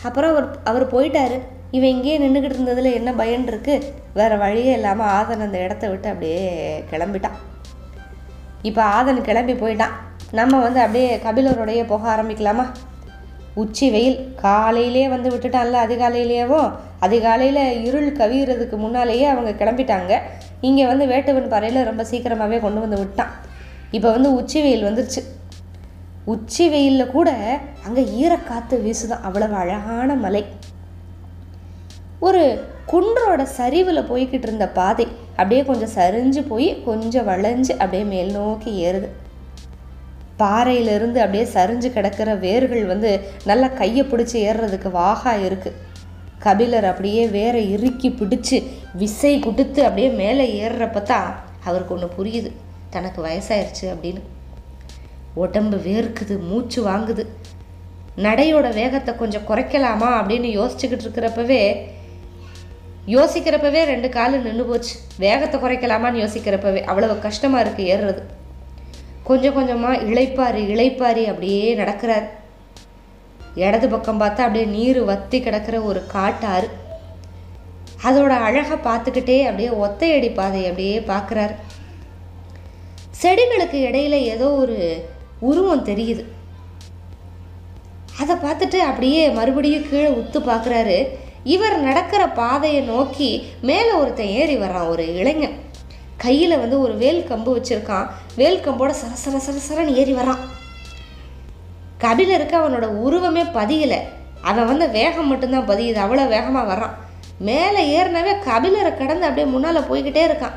அப்புறம் 0.03 0.31
அவர் 0.31 0.49
அவர் 0.63 0.85
போயிட்டாரு. 0.95 1.37
இவன் 1.71 1.89
இங்கேயே 1.89 2.17
நின்றுக்கிட்டு 2.19 2.59
இருந்ததில் 2.59 2.97
என்ன 2.99 3.13
பயன் 3.13 3.47
இருக்கு? 3.47 3.93
வேற 4.13 4.35
வழியே 4.35 4.73
இல்லாமல் 4.73 5.07
ஆதன் 5.07 5.45
அந்த 5.47 5.57
இடத்த 5.57 5.89
விட்டு 5.89 6.09
அப்படியே 6.09 6.41
கிளம்பிட்டான். 6.91 7.39
இப்போ 8.61 8.83
ஆதன் 8.83 9.21
கிளம்பி 9.21 9.53
போயிட்டான். 9.53 9.95
நம்ம 10.37 10.59
வந்து 10.59 10.79
அப்படியே 10.79 11.09
கபிலருடைய 11.17 11.81
போக 11.87 12.03
ஆரம்பிக்கலாமா? 12.15 12.65
உச்சி 13.53 13.87
வெயில். 13.89 14.17
காலையிலே 14.35 15.07
வந்து 15.07 15.29
விட்டுட்டான்ல 15.29 15.77
அதிகாலையிலேயேவோ? 15.85 16.61
அதிகாலையில் 16.99 17.61
இருள் 17.83 18.09
கவிகிறதுக்கு 18.11 18.77
முன்னாலேயே 18.77 19.25
அவங்க 19.25 19.51
கிளம்பிட்டாங்க. 19.61 20.13
இங்கே 20.61 20.85
வந்து 20.85 21.05
வேட்டுவன் 21.05 21.49
பாறையில் 21.49 21.83
ரொம்ப 21.83 22.03
சீக்கிரமாகவே 22.03 22.59
கொண்டு 22.59 22.79
வந்து 22.79 22.97
விட்டான். 22.97 23.33
இப்போ 23.91 24.11
வந்து 24.11 24.29
உச்சி 24.33 24.61
வெயில் 24.61 24.87
வந்துருச்சு. 24.87 25.21
உச்சி 26.25 26.69
வெயிலில் 26.69 27.13
கூட 27.17 27.29
அங்கே 27.85 28.03
ஈரக்காற்று 28.21 28.77
வீசுதான். 28.85 29.25
அவ்வளவு 29.27 29.55
அழகான 29.55 30.13
மலை. 30.15 30.45
ஒரு 32.19 32.43
குன்றோட 32.91 33.43
சரிவில் 33.59 34.07
போய்கிட்டு 34.09 34.47
இருந்த 34.47 34.67
பாதை 34.79 35.07
அப்படியே 35.29 35.63
கொஞ்சம் 35.63 35.93
சரிஞ்சு 35.97 36.41
போய் 36.47 36.83
கொஞ்சம் 36.83 37.27
வளைஞ்சு 37.27 37.73
அப்படியே 37.77 38.03
மேல் 38.03 38.31
நோக்கி 38.31 38.71
ஏறுது. 38.85 39.09
பாறையிலிருந்து 40.37 41.19
அப்படியே 41.21 41.45
சரிஞ்சு 41.55 41.89
கிடக்கிற 41.97 42.29
வேர்கள் 42.45 42.85
வந்து 42.85 43.11
நல்லா 43.49 43.67
கையை 43.81 44.03
பிடிச்சி 44.11 44.37
ஏறுறதுக்கு 44.47 44.89
வாகா 45.01 45.33
இருக்குது 45.47 45.81
கபிலர் 46.45 46.87
அப்படியே 46.91 47.23
வேற 47.37 47.55
இறுக்கி 47.75 48.09
பிடிச்சு 48.09 48.57
விசை 49.01 49.33
கொடுத்து 49.39 49.79
அப்படியே 49.87 50.09
மேலே 50.21 50.45
ஏறுறப்ப 50.63 51.01
தான் 51.11 51.29
அவருக்கு 51.67 51.93
ஒன்று 51.95 52.09
புரியுது. 52.17 52.49
தனக்கு 52.93 53.19
வயசாயிருச்சு 53.27 53.85
அப்படின்னு. 53.93 54.21
உடம்பு 55.43 55.77
வேர்க்குது 55.87 56.35
மூச்சு 56.49 56.79
வாங்குது. 56.89 57.23
நடையோட 58.25 58.67
வேகத்தை 58.81 59.13
கொஞ்சம் 59.21 59.47
குறைக்கலாமா 59.49 60.09
அப்படின்னு 60.19 60.49
யோசிச்சுக்கிட்டு 60.59 61.05
இருக்கிறப்பவே 61.05 61.61
யோசிக்கிறப்பவே 63.15 63.81
ரெண்டு 63.91 64.09
காலு 64.09 64.37
நின்று 64.45 64.63
போச்சு. 64.69 64.93
வேகத்தை 65.25 65.57
குறைக்கலாமான்னு 65.63 66.21
யோசிக்கிறப்பவே 66.23 66.81
அவ்வளவு 66.91 67.15
கஷ்டமாக 67.25 67.63
இருக்குது 67.65 67.89
ஏறுறது. 67.93 68.21
கொஞ்சம் 69.27 69.53
கொஞ்சமாக 69.53 70.01
இளைப்பாரி 70.11 70.63
இளைப்பாரி 70.73 71.23
அப்படியே 71.25 71.75
நடக்கிறார். 71.75 72.25
இடது 73.55 73.87
பக்கம் 73.89 74.19
பார்த்தா 74.19 74.43
அப்படியே 74.45 74.65
நீர் 74.65 74.99
வத்தி 75.03 75.37
கிடக்கிற 75.39 75.81
ஒரு 75.81 76.01
காட்டாறு. 76.13 76.67
அதோட 78.03 78.33
அழகை 78.47 78.77
பார்த்துக்கிட்டே 78.77 79.37
அப்படியே 79.43 79.69
ஒத்தையடி 79.85 80.29
பாதை 80.33 80.61
அப்படியே 80.63 80.97
பார்க்குறாரு. 80.99 81.55
செடிகளுக்கு 83.21 83.79
இடையில 83.89 84.15
ஏதோ 84.33 84.47
ஒரு 84.51 84.77
உருவம் 85.39 85.85
தெரியுது. 85.85 86.23
அதை 88.19 88.35
பார்த்துட்டு 88.35 88.77
அப்படியே 88.77 89.29
மறுபடியும் 89.29 89.89
கீழே 89.89 90.09
உத்து 90.09 90.39
பார்க்குறாரு. 90.51 90.97
இவர் 91.43 91.77
நடக்கிற 91.79 92.27
பாதையை 92.27 92.81
நோக்கி 92.81 93.29
மேலே 93.61 93.91
ஒருத்தன் 93.91 94.35
ஏறி 94.41 94.57
வர்றான் 94.57 94.89
ஒரு 94.89 95.15
இளைஞன். 95.15 95.57
கையில் 96.23 96.61
வந்து 96.63 96.77
ஒரு 96.81 96.93
வேல் 97.01 97.21
கம்பு 97.29 97.51
வச்சுருக்கான். 97.55 98.09
வேல் 98.35 98.61
கம்போட 98.65 98.91
சர 99.01 99.13
சர 99.23 99.39
சர 99.47 99.57
சரன்னு 99.67 99.97
ஏறி 100.01 100.13
வரான் 100.13 100.43
கபிலருக்கு 102.03 102.55
அவனோட 102.59 102.85
உருவமே 103.05 103.43
பதியலை. 103.57 103.99
அவன் 104.41 104.69
வந்து 104.71 104.85
வேகம் 104.89 105.29
மட்டும்தான் 105.31 105.69
பதியுது. 105.69 105.99
அவ்வளோ 106.05 106.27
வேகமாக 106.35 106.69
வரான் 106.71 106.95
மேலே 107.47 107.81
ஏறினவே 107.95 108.33
கபிலரை 108.47 108.91
கடந்து 108.97 109.27
அப்படியே 109.27 109.47
முன்னால் 109.53 109.87
போய்கிட்டே 109.89 110.21
இருக்கான். 110.27 110.55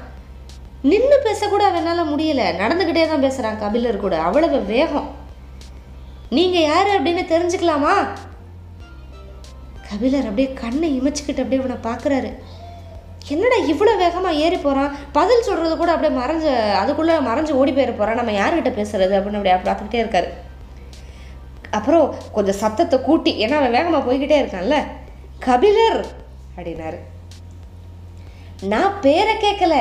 நின்று 0.91 1.17
பேசக்கூட 1.25 1.63
அவனால் 1.71 2.11
முடியல. 2.11 2.43
நடந்துக்கிட்டே 2.63 3.05
தான் 3.13 3.25
பேசுகிறான் 3.27 3.61
கபிலர் 3.63 4.05
கூட. 4.05 4.17
அவ்வளவு 4.29 4.59
வேகம். 4.75 5.09
நீங்கள் 6.37 6.67
யார் 6.71 6.89
அப்படின்னு 6.97 7.25
தெரிஞ்சுக்கலாமா? 7.33 7.95
கபிலர் 9.91 10.29
அப்படியே 10.31 10.49
கண்ணை 10.63 10.89
இமைச்சிக்கிட்டு 11.01 11.43
அப்படியே 11.45 11.63
அவனை 11.63 11.79
பார்க்குறாரு. 11.89 12.31
என்னடா 13.35 13.57
இவ்வளோ 13.73 13.93
வேகமாக 14.03 14.41
ஏறி 14.45 14.57
போகிறான் 14.57 14.95
பதில் 15.17 15.47
சொல்கிறது 15.49 15.75
கூட 15.77 15.91
அப்படியே 15.95 16.13
மறைஞ்சு 16.21 16.51
அதுக்குள்ளே 16.81 17.15
மறைஞ்சு 17.29 17.59
ஓடி 17.61 17.73
போயிட 17.73 17.93
போகிறான் 17.97 18.21
நம்ம 18.21 18.35
யார்கிட்ட 18.41 18.71
பேசுறது 18.79 19.17
அப்படின்னு 19.19 19.41
அப்படியே 19.41 19.57
பார்த்துக்கிட்டே 19.69 20.03
இருக்காரு. 20.05 20.29
அப்புறம் 21.79 22.15
கொஞ்சம் 22.37 22.61
சத்தத்தை 22.63 22.99
கூட்டி 23.01 23.33
ஏன்னா 23.45 23.57
அவன் 23.61 23.77
வேகமாக 23.77 24.07
போய்கிட்டே 24.09 24.37
இருக்கான்ல. 24.43 24.79
கபிலர் 25.47 26.01
அப்படின்னாரு. 26.57 26.99
நான் 28.73 29.01
பேரை 29.01 29.35
கேட்கல 29.45 29.75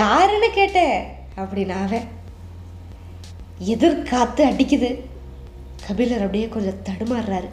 யாருன்னு 0.00 0.48
கேட்டேன் 0.58 0.96
அப்படின்னு 1.42 1.76
அவன் 1.84 2.08
எதிர்காத்து 3.74 4.42
அடிக்குது. 4.50 4.90
கபிலர் 5.86 6.24
அப்படியே 6.24 6.48
கொஞ்சம் 6.56 6.82
தடுமாறுறாரு. 6.88 7.48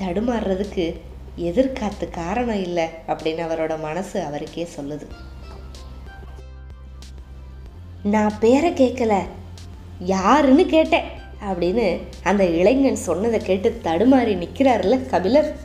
தடுமாறுறதுக்கு 0.00 0.86
எதிர்காத்து 1.36 2.10
காரணம் 2.10 2.62
இல்லை 2.62 2.88
அப்படின்னு 3.06 3.42
அவரோட 3.44 3.80
மனசு 3.80 4.22
அவருக்கே 4.22 4.68
சொல்லுது. 4.76 5.06
நான் 8.02 8.38
பேரை 8.38 8.72
கேட்கல 8.72 9.14
யாருன்னு 9.98 10.66
கேட்டேன் 10.66 11.04
அப்படின்னு 11.50 12.02
அந்த 12.22 12.44
இளைஞன் 12.44 12.96
சொன்னதை 12.96 13.40
கேட்டு 13.40 13.80
தடுமாறி 13.84 14.34
நிற்கிறாருல்ல 14.42 15.06
கபிலர். 15.06 15.56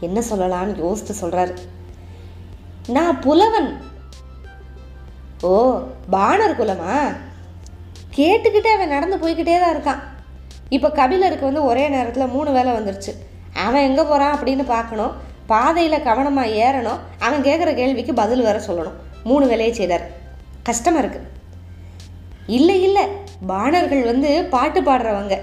என்ன 0.00 0.20
சொல்லலாம்னு 0.30 0.76
யோசித்து 0.76 1.28
சொல்கிறாரு 1.28 1.56
நான் 2.86 3.20
புலவன். 3.20 3.82
ஓ 5.40 5.80
பாணர் 6.10 6.58
குலமா? 6.58 7.16
கேட்டுக்கிட்டே 8.16 8.70
அவன் 8.76 8.88
நடந்து 8.88 9.16
போய்கிட்டே 9.16 9.60
தான் 9.60 9.76
இருக்கான். 9.76 10.02
இப்போ 10.68 10.90
கபிலருக்கு 10.90 11.44
வந்து 11.44 11.64
ஒரே 11.64 11.88
நேரத்தில் 11.88 12.26
மூணு 12.26 12.52
வேலை 12.52 12.72
வந்துருச்சு. 12.72 13.12
அவன் 13.52 13.82
எங்கே 13.82 14.02
போகிறான் 14.02 14.38
அப்படின்னு 14.38 14.64
பார்க்கணும். 14.64 15.12
பாதையில் 15.46 16.02
கவனமாக 16.02 16.48
ஏறணும். 16.48 16.98
அவன் 17.18 17.42
கேட்குற 17.42 17.74
கேள்விக்கு 17.74 18.14
பதில் 18.14 18.42
வர 18.42 18.62
சொல்லணும். 18.66 18.98
மூணு 19.24 19.46
வேலையை 19.46 19.74
செய்தார். 19.74 20.10
கஷ்டமாக 20.62 21.06
இருக்குது 21.06 21.28
இல்லை 22.46 22.82
இல்லை. 22.82 23.06
பாணர்கள் 23.46 24.04
வந்து 24.04 24.44
பாட்டு 24.44 24.82
பாடுறவங்க. 24.82 25.38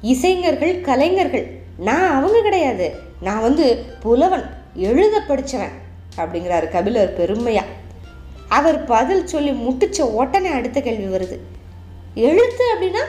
இசைஞர்கள் 0.00 0.80
கலைஞர்கள். 0.80 1.58
நான் 1.76 2.16
அவங்க 2.16 2.40
கிடையாது. 2.42 2.94
நான் 3.20 3.40
வந்து 3.40 3.84
புலவன் 4.00 4.50
எழுத 4.74 5.20
படித்தவன் 5.20 5.76
அப்படிங்கிறாரு 6.16 6.68
கபிலர் 6.68 7.16
பெருமையா. 7.18 7.62
அவர் 8.48 8.84
பதில் 8.84 9.26
சொல்லி 9.26 9.50
முட்டிச்ச 9.50 10.00
உடனே 10.00 10.48
அடுத்த 10.48 10.80
கேள்வி 10.80 11.16
வருது. 11.16 11.38
எழுத்து 12.14 12.64
அப்படின்னா 12.74 13.04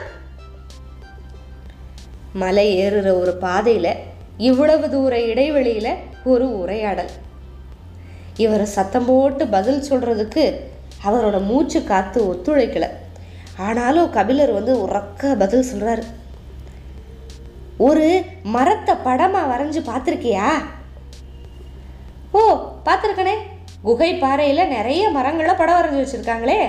மலை 2.32 2.80
ஏறுற 2.82 3.20
ஒரு 3.20 3.36
பாதையில் 3.36 3.96
இவ்வளவு 4.36 4.90
தூர 4.90 5.20
இடைவெளியில் 5.20 5.98
ஒரு 6.24 6.58
உரையாடல். 6.58 7.10
இவர் 8.36 8.64
சத்தம் 8.66 9.04
போட்டு 9.04 9.46
பதில் 9.46 9.84
சொல்கிறதுக்கு 9.90 10.44
அவரோட 11.04 11.46
மூச்சு 11.46 11.84
காத்து 11.84 12.18
ஒத்துழைக்கல. 12.32 12.88
ஆனாலும் 13.56 14.10
கபிலர் 14.10 14.52
வந்து 14.52 14.86
உறக்க 14.86 15.34
பதில் 15.36 15.68
சொல்கிறாரு 15.72 16.02
ஒரு 17.76 18.22
மரத்தை 18.42 18.94
படமாக 18.94 19.50
வரைஞ்சு 19.52 19.80
பார்த்துருக்கியா? 19.88 20.48
ஓ 22.32 22.40
பார்த்துருக்கனே. 22.84 23.34
குகை 23.82 24.14
பாறையில் 24.14 24.68
நிறைய 24.68 25.10
மரங்களை 25.10 25.54
படம் 25.54 25.78
வரைஞ்சி 25.78 26.02
வச்சுருக்காங்களே. 26.02 26.60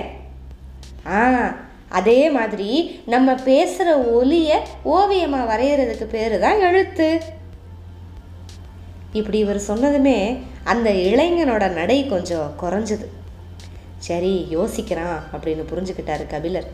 ஆ 1.06 1.54
அதே 1.88 2.30
மாதிரி 2.30 3.00
நம்ம 3.06 3.34
பேசுகிற 3.34 3.98
ஒலியை 3.98 4.58
ஓவியமாக 4.82 5.56
வரைகிறதுக்கு 5.56 6.04
பேர் 6.04 6.38
தான் 6.38 6.60
எழுத்து. 6.60 7.22
இப்படி 9.14 9.38
இவர் 9.38 9.62
சொன்னதுமே 9.68 10.38
அந்த 10.64 10.90
இளைஞனோட 10.90 11.72
நடை 11.72 12.06
கொஞ்சம் 12.06 12.54
குறைஞ்சது. 12.60 13.04
சரி 13.98 14.46
யோசிக்கிறான் 14.50 15.20
அப்படின்னு 15.32 15.64
புரிஞ்சுக்கிட்டாரு 15.74 16.26
கபிலர். 16.26 16.68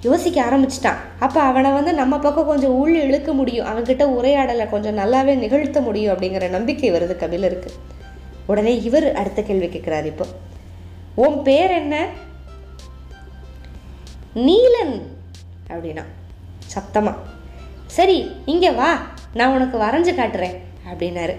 யோசிக்க 0.00 0.44
ஆரம்பிச்சிட்டான். 0.44 0.96
அப்போ 1.18 1.40
அவனை 1.40 1.70
வந்து 1.70 1.92
நம்ம 1.92 2.18
பக்கம் 2.18 2.46
கொஞ்சம் 2.46 2.74
உள் 2.74 3.02
இழுக்க 3.02 3.32
முடியும். 3.32 3.66
அவன்கிட்ட 3.66 4.02
உரையாடலை 4.02 4.68
கொஞ்சம் 4.68 4.98
நல்லாவே 4.98 5.34
நிகழ்த்த 5.34 5.80
முடியும் 5.80 6.16
அப்படிங்கிற 6.16 6.48
நம்பிக்கை 6.48 6.92
வருது 6.92 7.16
கபிலருக்கு. 7.16 7.72
உடனே 8.46 8.82
இவர் 8.82 9.14
அடுத்த 9.14 9.42
கேள்வி 9.42 9.66
கேட்குறாரு 9.66 10.04
இப்போ. 10.04 10.26
உன் 11.14 11.42
பேர் 11.42 11.70
என்ன? 11.70 12.06
நீலன் 14.34 15.02
அப்படின்னா 15.68 16.04
சத்தமா. 16.74 17.14
சரி 17.86 18.30
இங்கே 18.44 18.70
வா. 18.70 19.06
நான் 19.34 19.54
உனக்கு 19.54 19.78
வரைஞ்சு 19.78 20.14
காட்டுறேன் 20.14 20.56
அப்படின்னாரு. 20.92 21.34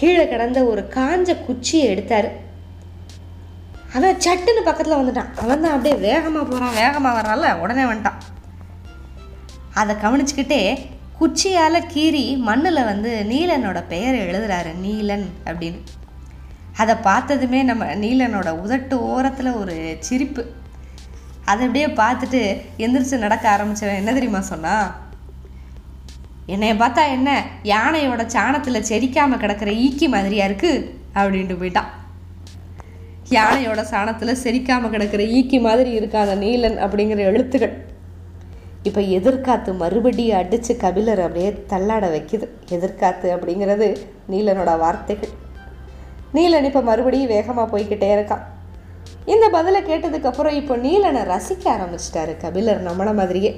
கீழே 0.00 0.24
கிடந்த 0.28 0.58
ஒரு 0.72 0.82
காஞ்ச 0.96 1.30
குச்சியை 1.46 1.86
எடுத்தார். 1.92 2.28
அவன் 3.96 4.20
சட்டுன்னு 4.24 4.62
பக்கத்தில் 4.68 4.98
வந்துட்டான். 4.98 5.30
அவன் 5.42 5.62
தான் 5.64 5.74
அப்படியே 5.76 5.96
வேகமாக 6.08 6.44
போகிறான் 6.50 6.78
வேகமாக 6.80 7.16
வர்றால 7.18 7.52
உடனே 7.62 7.84
வந்துட்டான். 7.90 8.20
அதை 9.80 9.94
கவனிச்சுக்கிட்டே 10.04 10.62
குச்சியால் 11.20 11.86
கீறி 11.94 12.22
மண்ணில் 12.48 12.88
வந்து 12.90 13.10
நீலனோட 13.30 13.78
பெயரை 13.92 14.20
எழுதுறாரு 14.28 14.70
நீலன் 14.84 15.26
அப்படின்னு. 15.48 15.80
அதை 16.82 16.94
பார்த்ததுமே 17.08 17.60
நம்ம 17.70 17.84
நீலனோட 18.04 18.48
உதட்டு 18.64 18.96
ஓரத்தில் 19.12 19.58
ஒரு 19.62 19.76
சிரிப்பு. 20.08 20.42
அதை 21.50 21.60
அப்படியே 21.66 21.88
பார்த்துட்டு 22.02 22.40
எந்திரிச்சு 22.84 23.24
நடக்க 23.24 23.44
ஆரம்பிச்சவன் 23.54 24.00
என்ன 24.00 24.12
தெரியுமா 24.16 24.40
சொன்னால் 24.52 24.88
என்னைய 26.54 26.74
பார்த்தா 26.82 27.02
என்ன 27.16 27.30
யானையோட 27.72 28.22
சாணத்தில் 28.34 28.86
செரிக்காமல் 28.90 29.42
கிடக்கிற 29.42 29.70
ஈக்கி 29.86 30.06
மாதிரியா 30.14 30.44
இருக்குது 30.50 30.86
அப்படின்ட்டு 31.20 31.56
போயிட்டான் 31.60 31.90
யானையோட 33.36 33.80
சாணத்தில் 33.92 34.40
செரிக்காமல் 34.44 34.92
கிடக்கிற 34.94 35.22
ஈக்கி 35.38 35.58
மாதிரி 35.66 35.90
இருக்காத 35.98 36.30
நீலன் 36.44 36.78
அப்படிங்கிற 36.84 37.20
எழுத்துக்கள். 37.30 37.74
இப்போ 38.88 39.00
எதிர்காத்து 39.18 39.70
மறுபடியும் 39.82 40.38
அடித்து 40.38 40.72
கபிலர் 40.84 41.22
அப்படியே 41.26 41.50
தள்ளாட 41.72 42.04
வைக்குது. 42.14 42.46
எதிர்காத்து 42.76 43.26
அப்படிங்கிறது 43.34 43.88
நீலனோட 44.32 44.72
வார்த்தைகள். 44.84 45.32
நீலன் 46.36 46.68
இப்போ 46.70 46.82
மறுபடியும் 46.90 47.32
வேகமாக 47.34 47.66
போய்கிட்டே 47.72 48.08
இருக்கான் 48.16 48.44
இந்த 49.32 49.46
பதிலை 49.56 49.80
கேட்டதுக்கப்புறம் 49.90 50.56
இப்போ 50.60 50.74
நீலனை 50.86 51.22
ரசிக்க 51.32 51.64
ஆரம்பிச்சிட்டாரு 51.76 52.34
கபிலர் 52.44 52.80
நம்மளை 52.88 53.12
மாதிரியே. 53.20 53.52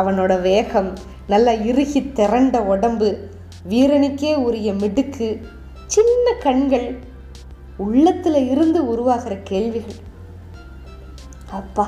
அவனோட 0.00 0.32
வேகம் 0.48 0.90
நல்லா 1.32 1.52
இறுகி 1.70 2.00
திரண்ட 2.18 2.56
உடம்பு 2.72 3.08
வீரனுக்கே 3.72 4.32
உரிய 4.46 4.70
மிடுக்கு 4.82 5.28
சின்ன 5.94 6.26
கண்கள் 6.44 6.88
உள்ளத்தில் 7.84 8.40
இருந்து 8.52 8.80
உருவாகிற 8.92 9.34
கேள்விகள். 9.50 9.98
அப்பா 11.60 11.84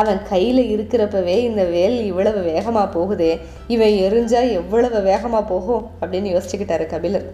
அவன் 0.00 0.20
கையில் 0.30 0.60
இருக்கிறப்பவே 0.74 1.36
இந்த 1.48 1.62
வேல் 1.74 1.96
இவ்வளவு 2.10 2.40
வேகமாக 2.50 2.86
போகுதே 2.96 3.32
இவன் 3.74 3.94
எரிஞ்சா 4.06 4.40
எவ்வளவு 4.60 4.98
வேகமாக 5.08 5.44
போகும் 5.52 5.84
அப்படின்னு 6.00 6.32
யோசிச்சுக்கிட்டாரு 6.34 6.86
கபிலர். 6.92 7.26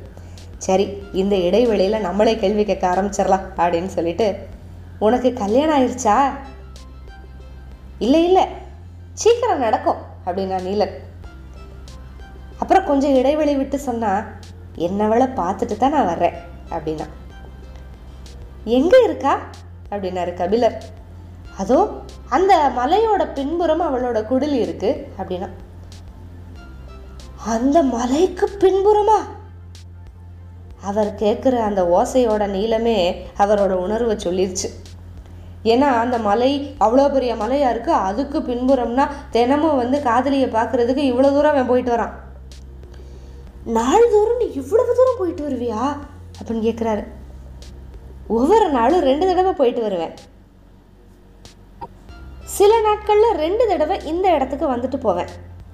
சரி 0.67 0.87
இந்த 1.23 1.35
இடைவெளியில் 1.49 2.05
நம்மளே 2.07 2.35
கேள்வி 2.43 2.65
கேட்க 2.71 2.85
ஆரம்பிச்சிடலாம் 2.93 3.47
அப்படின்னு 3.63 3.91
சொல்லிட்டு 3.97 4.27
உனக்கு 5.07 5.31
கல்யாணம் 5.43 5.77
ஆயிடுச்சா 5.77 6.17
இல்லை 8.07 8.23
இல்லை. 8.29 8.47
சீக்கிரம் 9.23 9.65
நடக்கும் 9.67 10.03
அப்படின்னா 10.27 10.59
நீலன். 10.69 10.97
அப்புறம் 12.69 12.89
கொஞ்சம் 12.89 13.15
இடைவெளி 13.15 13.53
விட்டு 13.57 13.79
சொன்னா 13.79 14.11
என்னவளை 14.87 15.27
பார்த்துட்டு 15.39 15.77
தான் 15.77 15.95
நான் 15.95 16.09
வர்றேன் 16.11 16.35
அப்படின்னா. 16.71 17.07
எங்கே 18.79 18.99
இருக்கா? 19.05 19.39
அப்படின்னாரு 19.91 20.35
கபிலர். 20.35 20.77
அதோ 21.57 21.79
அந்த 22.29 22.71
மலையோட 22.77 23.33
பின்புறம் 23.33 23.85
அவளோட 23.87 24.21
குடில் 24.31 24.59
இருக்கு 24.65 24.91
அப்படின்னா. 25.19 25.49
அந்த 27.55 27.83
மலைக்கு 27.83 28.49
பின்புறமா? 28.65 29.19
அவர் 30.83 31.13
கேட்குற 31.25 31.57
அந்த 31.71 31.85
ஓசையோட 31.97 32.45
நீளமே 32.59 32.99
அவரோட 33.39 33.73
உணர்வை 33.87 34.17
சொல்லிருச்சு. 34.29 34.71
ஏன்னா 35.65 35.91
அந்த 36.05 36.19
மலை 36.31 36.53
அவ்வளோ 36.81 37.13
பெரிய 37.13 37.35
மலையாக 37.35 37.75
இருக்குது 37.75 38.05
அதுக்கு 38.11 38.41
பின்புறம்னா 38.53 39.07
தினமும் 39.31 39.77
வந்து 39.77 40.01
காதலியை 40.03 40.51
பார்க்குறதுக்கு 40.51 41.11
இவ்வளோ 41.13 41.31
தூரம் 41.33 41.55
அவன் 41.57 41.67
போயிட்டு 41.67 41.97
வரான். 41.97 42.17
நாள்தோறும் 43.69 44.37
நீ 44.39 44.51
இவ்வளவு 44.53 44.95
தூரம் 44.95 45.19
போயிட்டு 45.19 45.49
வருவியா? 45.49 45.97
அப்படின்னு 46.39 46.67
கேட்குறாரு 46.67 47.07
ஒவ்வொரு 48.29 48.69
நாளும் 48.69 49.01
ரெண்டு 49.01 49.27
தடவை 49.27 49.53
போயிட்டு 49.53 49.81
வருவேன். 49.81 50.15
சில 52.45 52.81
நாட்களில் 52.81 53.37
ரெண்டு 53.37 53.67
தடவை 53.67 54.05
இந்த 54.05 54.35
இடத்துக்கு 54.35 54.67
வந்துட்டு 54.77 54.97
போவேன் 54.97 55.27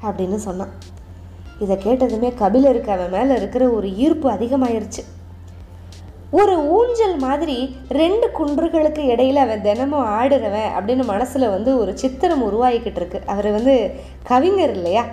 அப்படின்னு 0.02 0.34
சொன்னான். 0.34 0.68
இதை 1.58 1.76
கேட்டதுமே 1.76 2.34
கபிலருக்கு 2.34 2.92
அவன் 2.92 3.10
மேலே 3.10 3.34
இருக்கிற 3.36 3.68
ஒரு 3.68 3.96
ஈர்ப்பு 3.96 4.30
அதிகமாயிருச்சு. 4.30 5.02
ஒரு 6.30 6.54
ஊஞ்சல் 6.58 7.16
மாதிரி 7.16 7.76
ரெண்டு 7.88 8.30
குன்றுகளுக்கு 8.38 8.98
இடையில் 8.98 9.36
அவன் 9.36 9.62
தினமும் 9.62 10.06
ஆடுறவன் 10.06 10.68
அப்படின்னு 10.78 11.04
மனசில் 11.04 11.48
வந்து 11.48 11.78
ஒரு 11.78 11.98
சித்திரம் 11.98 12.44
உருவாகிக்கிட்டு 12.44 12.96
இருக்கு. 12.96 13.22
அவர் 13.26 13.50
வந்து 13.50 13.94
கவிஞர் 14.22 14.70
இல்லையா? 14.70 15.04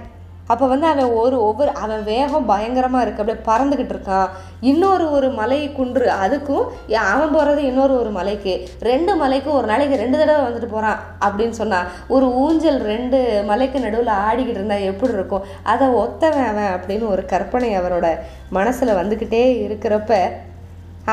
அப்போ 0.52 0.66
வந்து 0.72 0.88
அவன் 0.92 1.10
ஒரு 1.24 1.38
ஒவ்வொரு 1.48 1.72
அவன் 1.84 2.04
வேகம் 2.10 2.50
பயங்கரமாக 2.52 3.04
இருக்கு. 3.06 3.22
அப்படியே 3.24 3.44
பறந்துக்கிட்டு 3.50 3.94
இருக்கான். 3.96 4.30
இன்னொரு 4.72 5.06
ஒரு 5.18 5.30
மலை 5.40 5.60
குன்று 5.78 6.06
அதுக்கும் 6.24 6.66
அவன் 7.12 7.34
போகிறது 7.36 7.62
இன்னொரு 7.70 7.94
ஒரு 8.02 8.12
மலைக்கு. 8.18 8.54
ரெண்டு 8.90 9.14
மலைக்கும் 9.22 9.58
ஒரு 9.60 9.68
நாளைக்கு 9.72 10.02
ரெண்டு 10.04 10.20
தடவை 10.22 10.42
வந்துட்டு 10.48 10.70
போகிறான் 10.76 11.00
அப்படின்னு 11.26 11.58
சொன்னான் 11.62 11.88
ஒரு 12.16 12.28
ஊஞ்சல் 12.44 12.82
ரெண்டு 12.92 13.20
மலைக்கு 13.52 13.80
நடுவில் 13.86 14.14
ஆடிக்கிட்டு 14.28 14.58
இருந்தால் 14.58 14.88
எப்படி 14.92 15.14
இருக்கும்? 15.14 15.48
அதை 15.74 15.88
ஒத்தவன் 16.04 16.48
அவன் 16.52 16.72
அப்படின்னு 16.76 17.08
ஒரு 17.16 17.26
கற்பனை 17.34 17.72
அவரோட 17.80 18.10
மனசில் 18.58 18.98
வந்துக்கிட்டே 19.00 19.44
இருக்கிறப்ப 19.70 20.22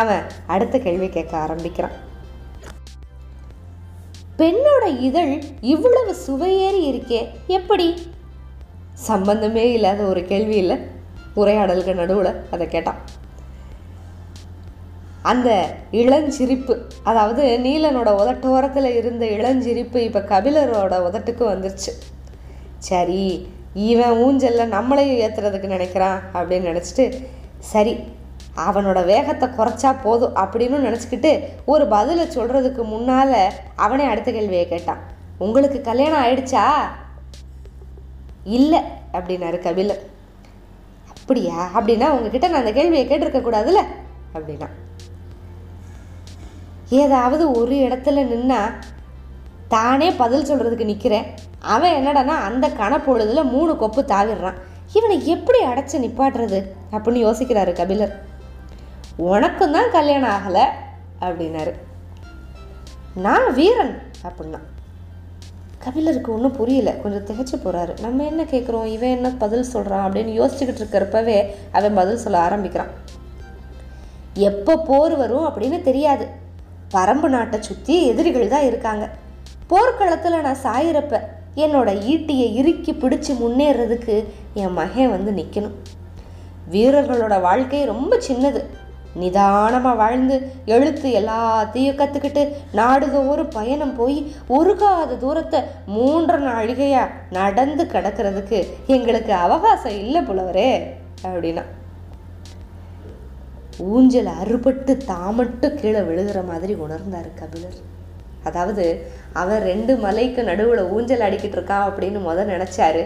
அவன் 0.01 0.23
அடுத்த 0.55 0.77
கேள்வி 0.87 1.09
கேட்க 1.09 1.35
ஆரம்பிக்கிறான். 1.45 1.97
பெண்ணோட 4.41 4.85
இதழ் 5.09 5.33
இவ்வளவு 5.75 6.13
சுவையேறி 6.27 6.83
இருக்கே 6.91 7.21
எப்படி? 7.59 7.89
சம்பந்தமே 9.07 9.65
இல்லாத 9.77 10.01
ஒரு 10.13 10.21
கேள்வி 10.31 10.57
இல்லை 10.63 10.77
உரையாடலுக்கு 11.41 11.93
நடுவில் 12.01 12.39
அதை 12.55 12.65
கேட்டான். 12.69 13.01
அந்த 15.31 15.49
இளஞ்சிரிப்பு 16.01 16.75
அதாவது 17.11 17.43
நீலனோட 17.65 18.11
உதட்டோரத்தில் 18.23 18.91
இருந்த 18.99 19.25
இளஞ்சிரிப்பு 19.39 19.99
இப்போ 20.09 20.21
கபிலரோட 20.33 20.95
உதட்டுக்கு 21.09 21.45
வந்துருச்சு. 21.53 21.93
சரி 22.89 23.23
இவன் 23.91 24.19
ஊஞ்சல்ல 24.25 24.67
நம்மளையும் 24.77 25.21
ஏற்றுறதுக்கு 25.25 25.75
நினைக்கிறான் 25.77 26.21
அப்படின்னு 26.37 26.71
நினச்சிட்டு 26.71 27.05
சரி 27.73 27.95
அவனோட 28.67 28.99
வேகத்தை 29.13 29.47
குறைச்சா 29.49 29.91
போதும் 30.05 30.39
அப்படின்னு 30.43 30.79
நினச்சிக்கிட்டு 30.87 31.33
ஒரு 31.73 31.85
பதிலை 31.95 32.25
சொல்கிறதுக்கு 32.37 32.85
முன்னால் 32.93 33.37
அவனே 33.87 34.07
அடுத்த 34.13 34.31
கேள்வியை 34.37 34.65
கேட்டான். 34.69 35.03
உங்களுக்கு 35.47 35.81
கல்யாணம் 35.89 36.23
ஆயிடுச்சா? 36.25 36.65
இல்லை 38.45 38.81
அப்படின்னாரு 39.13 39.59
கபிலர் 39.59 40.03
அப்படியா? 41.09 41.71
அப்படின்னா 41.75 42.09
உங்ககிட்ட 42.09 42.49
நான் 42.49 42.61
அந்த 42.61 42.73
கேள்வியை 42.73 43.09
கேட்டிருக்க 43.09 43.41
கூடாதுல்ல? 43.41 43.81
அப்படின்னா. 44.35 44.69
ஏதாவது 46.89 47.51
ஒரு 47.51 47.75
இடத்துல 47.75 48.17
நின்னா 48.17 48.73
தானே 49.69 50.11
பதில் 50.11 50.53
சொல்கிறதுக்கு 50.53 50.85
நிற்கிறேன் 50.85 51.35
அவன் 51.59 52.07
என்னடான்னா 52.07 52.27
அந்த 52.27 52.69
கணப்பொழுதுல 52.69 53.51
மூணு 53.51 53.77
கொப்பு 53.77 54.03
தாவிடுறான். 54.03 54.55
இவனை 54.93 55.27
எப்படி 55.27 55.65
அடைச்சு 55.65 56.05
நிப்பாட்டுறது? 56.05 56.65
அப்படின்னு 56.93 57.27
யோசிக்கிறாரு 57.27 57.73
கபிலர் 57.73 58.25
உனக்கும் 59.17 59.73
தான் 59.73 59.91
கல்யாணம் 59.91 60.31
ஆகலை 60.31 60.65
அப்படின்னாரு. 61.21 61.73
நான் 63.15 63.55
வீரன் 63.55 64.03
அப்படின்னா. 64.23 64.59
கபிலருக்கு 65.85 66.31
ஒன்றும் 66.35 66.57
புரியல. 66.59 66.91
கொஞ்சம் 67.03 67.27
திகைச்சு 67.29 67.57
போகிறாரு 67.65 67.93
நம்ம 68.01 68.25
என்ன 68.25 68.43
கேட்குறோம் 68.53 68.89
இவன் 68.95 69.15
என்ன 69.17 69.29
பதில் 69.43 69.71
சொல்கிறான் 69.73 70.05
அப்படின்னு 70.07 70.33
யோசிச்சுக்கிட்டு 70.39 70.83
இருக்கிறப்பவே 70.83 71.37
அவன் 71.73 71.99
பதில் 72.01 72.23
சொல்ல 72.25 72.39
ஆரம்பிக்கிறான். 72.39 72.93
எப்போ 74.49 74.75
போர் 74.89 75.15
வரும் 75.17 75.47
அப்படின்னு 75.49 75.79
தெரியாது. 75.89 76.27
பரம்பு 76.95 77.29
நாட்டை 77.35 77.59
சுற்றி 77.61 77.95
எதிரிகள் 78.07 78.53
தான் 78.55 78.67
இருக்காங்க. 78.67 79.07
போர்க்களத்தில் 79.67 80.45
நான் 80.47 80.65
சாயிறப்ப 80.67 81.21
என்னோட 81.65 81.91
ஈட்டியை 82.13 82.47
இறுக்கி 82.61 82.93
பிடிச்சி 82.93 83.33
முன்னேறதுக்கு 83.45 84.17
என் 84.63 84.77
மகன் 84.81 85.15
வந்து 85.15 85.33
நிற்கணும் 85.41 85.77
வீரர்களோட 86.73 87.35
வாழ்க்கை 87.41 87.81
ரொம்ப 87.93 88.15
சின்னது. 88.29 88.61
நிதானமாக 89.15 90.01
வாழ்ந்து 90.01 90.37
எழுத்து 90.65 91.09
எல்லாத்தையும் 91.21 91.99
கற்றுக்கிட்டு 92.01 92.43
நாடுதோறும் 92.81 93.55
பயணம் 93.59 93.97
போய் 93.97 94.19
உருகாத 94.59 95.19
தூரத்தை 95.25 95.61
மூன்று 95.97 96.39
நாழிகையாக 96.39 97.15
நடந்து 97.31 97.85
கிடக்கிறதுக்கு 97.85 98.61
எங்களுக்கு 98.87 99.35
அவகாசம் 99.35 99.99
இல்லை 100.03 100.23
புலவரே 100.23 100.71
அப்படின்னா. 101.27 101.65
ஊஞ்சல் 103.93 104.31
அறுபட்டு 104.41 104.93
தாமட்டு 105.13 105.69
கீழே 105.75 106.01
விழுகிற 106.01 106.39
மாதிரி 106.51 106.75
உணர்ந்தார் 106.75 107.31
கபிலர். 107.41 107.79
அதாவது 108.49 108.85
அவர் 109.33 109.63
ரெண்டு 109.63 109.97
மலைக்கு 109.97 110.43
நடுவில் 110.43 110.91
ஊஞ்சல் 110.95 111.25
அடிக்கிட்டு 111.27 111.57
இருக்கான் 111.59 111.89
அப்படின்னு 111.89 112.21
முத 112.27 112.45
நினச்சாரு. 112.55 113.03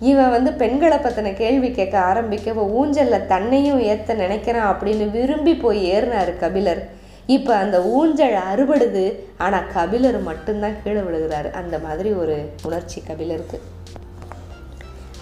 இவன் 0.00 0.30
வந்து 0.30 0.52
பெண்களை 0.52 0.96
பற்றின 0.96 1.34
கேள்வி 1.34 1.70
கேட்க 1.70 1.98
ஆரம்பிக்க 1.98 2.52
ஊஞ்சலில் 2.52 3.26
தன்னையும் 3.26 3.80
ஏற்ற 3.80 4.14
நினைக்கிறான் 4.14 4.70
அப்படின்னு 4.72 5.10
விரும்பி 5.10 5.54
போய் 5.54 5.80
ஏறினார் 5.92 6.38
கபிலர். 6.38 6.88
இப்போ 7.26 7.54
அந்த 7.54 7.82
ஊஞ்சல் 7.82 8.36
அறுபடுது. 8.52 9.18
ஆனால் 9.38 9.68
கபிலர் 9.72 10.22
மட்டும்தான் 10.22 10.76
கீழே 10.82 11.00
விழுகிறாரு. 11.00 11.50
அந்த 11.50 11.78
மாதிரி 11.78 12.12
ஒரு 12.12 12.50
உணர்ச்சி 12.62 13.02
கபிலருக்கு. 13.08 13.60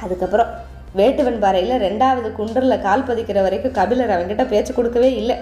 அதுக்கப்புறம் 0.03 0.51
வேட்டுவன் 0.97 1.39
பாறையில் 1.39 1.83
ரெண்டாவது 1.87 2.33
குன்றலில் 2.33 2.83
கால் 2.83 3.07
பதிக்கிற 3.07 3.43
வரைக்கும் 3.43 3.73
கபிலர் 3.73 4.15
அவன்கிட்ட 4.17 4.49
பேச்சு 4.49 4.75
கொடுக்கவே 4.75 5.15
இல்லை. 5.15 5.37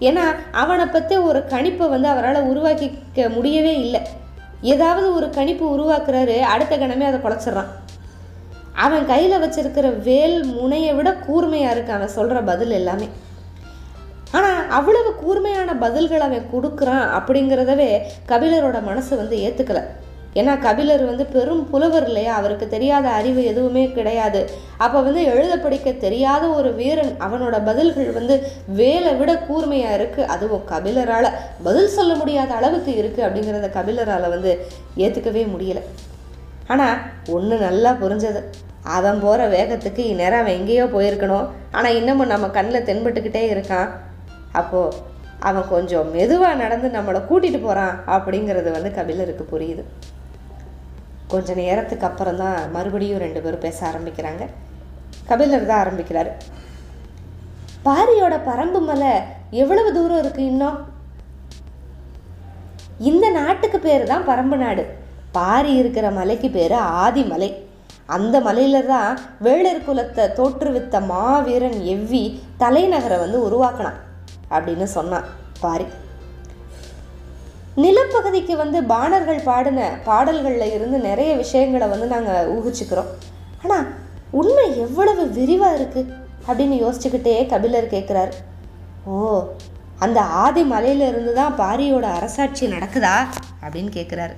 ஏன்னா 0.00 0.24
அவனை 0.50 0.86
பற்றி 0.86 1.16
ஒரு 1.16 1.44
கணிப்பை 1.48 1.88
வந்து 1.88 2.08
அவரால் 2.08 2.48
உருவாக்கிக்க 2.48 3.28
முடியவே 3.28 3.80
இல்லை. 3.80 4.00
ஏதாவது 4.60 5.14
ஒரு 5.14 5.30
கணிப்பு 5.30 5.64
உருவாக்குறாரு. 5.76 6.40
அடுத்த 6.40 6.76
கணமே 6.76 7.06
அதை 7.10 7.20
குலைச்சிட்றான் 7.20 7.72
அவன் 8.84 9.04
கையில் 9.10 9.42
வச்சிருக்கிற 9.42 9.86
வேல் 10.08 10.38
முனையை 10.56 10.94
விட 10.96 11.10
கூர்மையாக 11.26 11.74
இருக்கு. 11.74 11.92
அவன் 11.98 12.16
சொல்கிற 12.16 12.40
பதில் 12.50 12.74
எல்லாமே. 12.80 13.08
ஆனால் 14.36 14.62
அவ்வளவு 14.78 15.10
கூர்மையான 15.20 15.70
பதில்கள் 15.84 16.24
அவன் 16.26 16.50
கொடுக்குறான் 16.54 17.06
அப்படிங்கிறதவே 17.18 17.90
கபிலரோட 18.32 18.78
மனசு 18.88 19.12
வந்து 19.20 19.36
ஏற்றுக்கலை 19.46 19.84
ஏன்னா 20.40 20.54
கபிலர் 20.64 21.02
வந்து 21.10 21.24
பெரும் 21.34 21.62
புலவர் 21.68 22.06
இல்லையா? 22.08 22.32
அவருக்கு 22.40 22.66
தெரியாத 22.74 23.06
அறிவு 23.18 23.42
எதுவுமே 23.50 23.84
கிடையாது. 23.98 24.40
அப்போ 24.84 24.98
வந்து 25.06 25.20
எழுத 25.32 25.52
படிக்க 25.62 25.92
தெரியாத 26.02 26.44
ஒரு 26.56 26.70
வீரன் 26.80 27.12
அவனோட 27.26 27.58
பதில்கள் 27.68 28.10
வந்து 28.18 28.34
வேலை 28.80 29.12
விட 29.20 29.34
கூர்மையாக 29.46 29.96
இருக்குது 29.98 30.28
அதுவும் 30.34 30.66
கபிலரால். 30.72 31.30
பதில் 31.68 31.94
சொல்ல 31.96 32.14
முடியாத 32.20 32.52
அளவுக்கு 32.58 32.92
இருக்குது 33.00 33.26
அப்படிங்கிறத 33.28 33.70
கபிலரால் 33.78 34.28
வந்து 34.34 34.52
ஏற்றுக்கவே 35.04 35.44
முடியலை. 35.54 35.84
ஆனால் 36.72 36.96
ஒன்று 37.36 37.56
நல்லா 37.66 37.90
புரிஞ்சது. 38.02 38.40
அவன் 38.96 39.22
போகிற 39.24 39.42
வேகத்துக்கு 39.54 40.02
இந்நேரம் 40.12 40.42
அவன் 40.42 40.56
எங்கேயோ 40.58 40.84
போயிருக்கணும். 40.94 41.46
ஆனால் 41.76 41.96
இன்னமும் 41.98 42.32
நம்ம 42.32 42.48
கண்ணில் 42.56 42.86
தென்பட்டுக்கிட்டே 42.88 43.42
இருக்கான். 43.52 43.88
அப்போது 44.60 44.98
அவன் 45.48 45.70
கொஞ்சம் 45.72 46.10
மெதுவாக 46.16 46.60
நடந்து 46.64 46.88
நம்மளை 46.96 47.20
கூட்டிகிட்டு 47.30 47.60
போகிறான் 47.64 47.96
அப்படிங்கிறது 48.16 48.68
வந்து 48.76 48.90
கபிலருக்கு 48.98 49.46
புரியுது. 49.52 49.82
கொஞ்ச 51.32 51.54
நேரத்துக்கு 51.62 52.06
அப்புறம் 52.08 52.40
தான் 52.42 52.58
மறுபடியும் 52.74 53.22
ரெண்டு 53.24 53.40
பேரும் 53.44 53.64
பேச 53.66 53.78
ஆரம்பிக்கிறாங்க. 53.90 54.44
கபிலர் 55.30 55.70
தான் 55.70 55.82
ஆரம்பிக்கிறார். 55.84 56.30
பாரியோட 57.86 58.34
பரம்பு 58.50 58.80
மலை 58.90 59.14
எவ்வளவு 59.62 59.90
தூரம் 59.96 60.20
இருக்குது 60.22 60.50
இன்னும்? 60.52 60.78
இந்த 63.10 63.26
நாட்டுக்கு 63.40 63.78
பேர் 63.86 64.10
தான் 64.12 64.28
பரம்பு 64.30 64.56
நாடு. 64.64 64.84
பாரி 65.32 65.74
இருக்கிற 65.74 66.10
மலைக்கு 66.10 66.50
பேர் 66.50 66.72
ஆதிமலை 66.72 67.54
அந்த 68.06 68.40
மலையில 68.40 68.86
தான் 68.86 69.18
வேளர் 69.40 69.84
குலத்தை 69.84 70.32
தோற்றுவித்த 70.32 71.00
மாவீரன் 71.00 71.80
எவ்வி 71.84 72.40
தலைநகரை 72.58 73.18
வந்து 73.18 73.42
உருவாக்கினான் 73.42 73.98
அப்படின்னு 74.50 74.84
சொன்னான் 74.84 75.24
பாரி. 75.60 75.86
நிலப்பகுதிக்கு 77.76 78.56
வந்து 78.56 78.82
பாணர்கள் 78.82 79.42
பாடின 79.42 80.00
பாடல்களில் 80.04 80.72
இருந்து 80.72 80.98
நிறைய 80.98 81.36
விஷயங்களை 81.36 81.88
வந்து 81.88 82.06
நாங்கள் 82.06 82.46
ஊகிச்சுக்கிறோம். 82.46 83.06
ஆனால் 83.62 83.86
உண்மை 84.30 84.78
எவ்வளவு 84.78 85.28
விரிவாக 85.28 85.76
இருக்குது 85.76 86.12
அப்படின்னு 86.48 86.76
யோசிச்சுக்கிட்டே 86.84 87.46
கபிலர் 87.46 87.86
கேட்குறாரு 87.86 88.32
ஓ 89.06 89.44
அந்த 90.00 90.20
ஆதி 90.20 90.64
மலையிலிருந்து 90.64 91.32
தான் 91.32 91.54
பாரியோட 91.54 92.04
அரசாட்சி 92.04 92.66
நடக்குதா 92.66 93.26
அப்படின்னு 93.62 93.88
கேட்குறாரு 93.88 94.34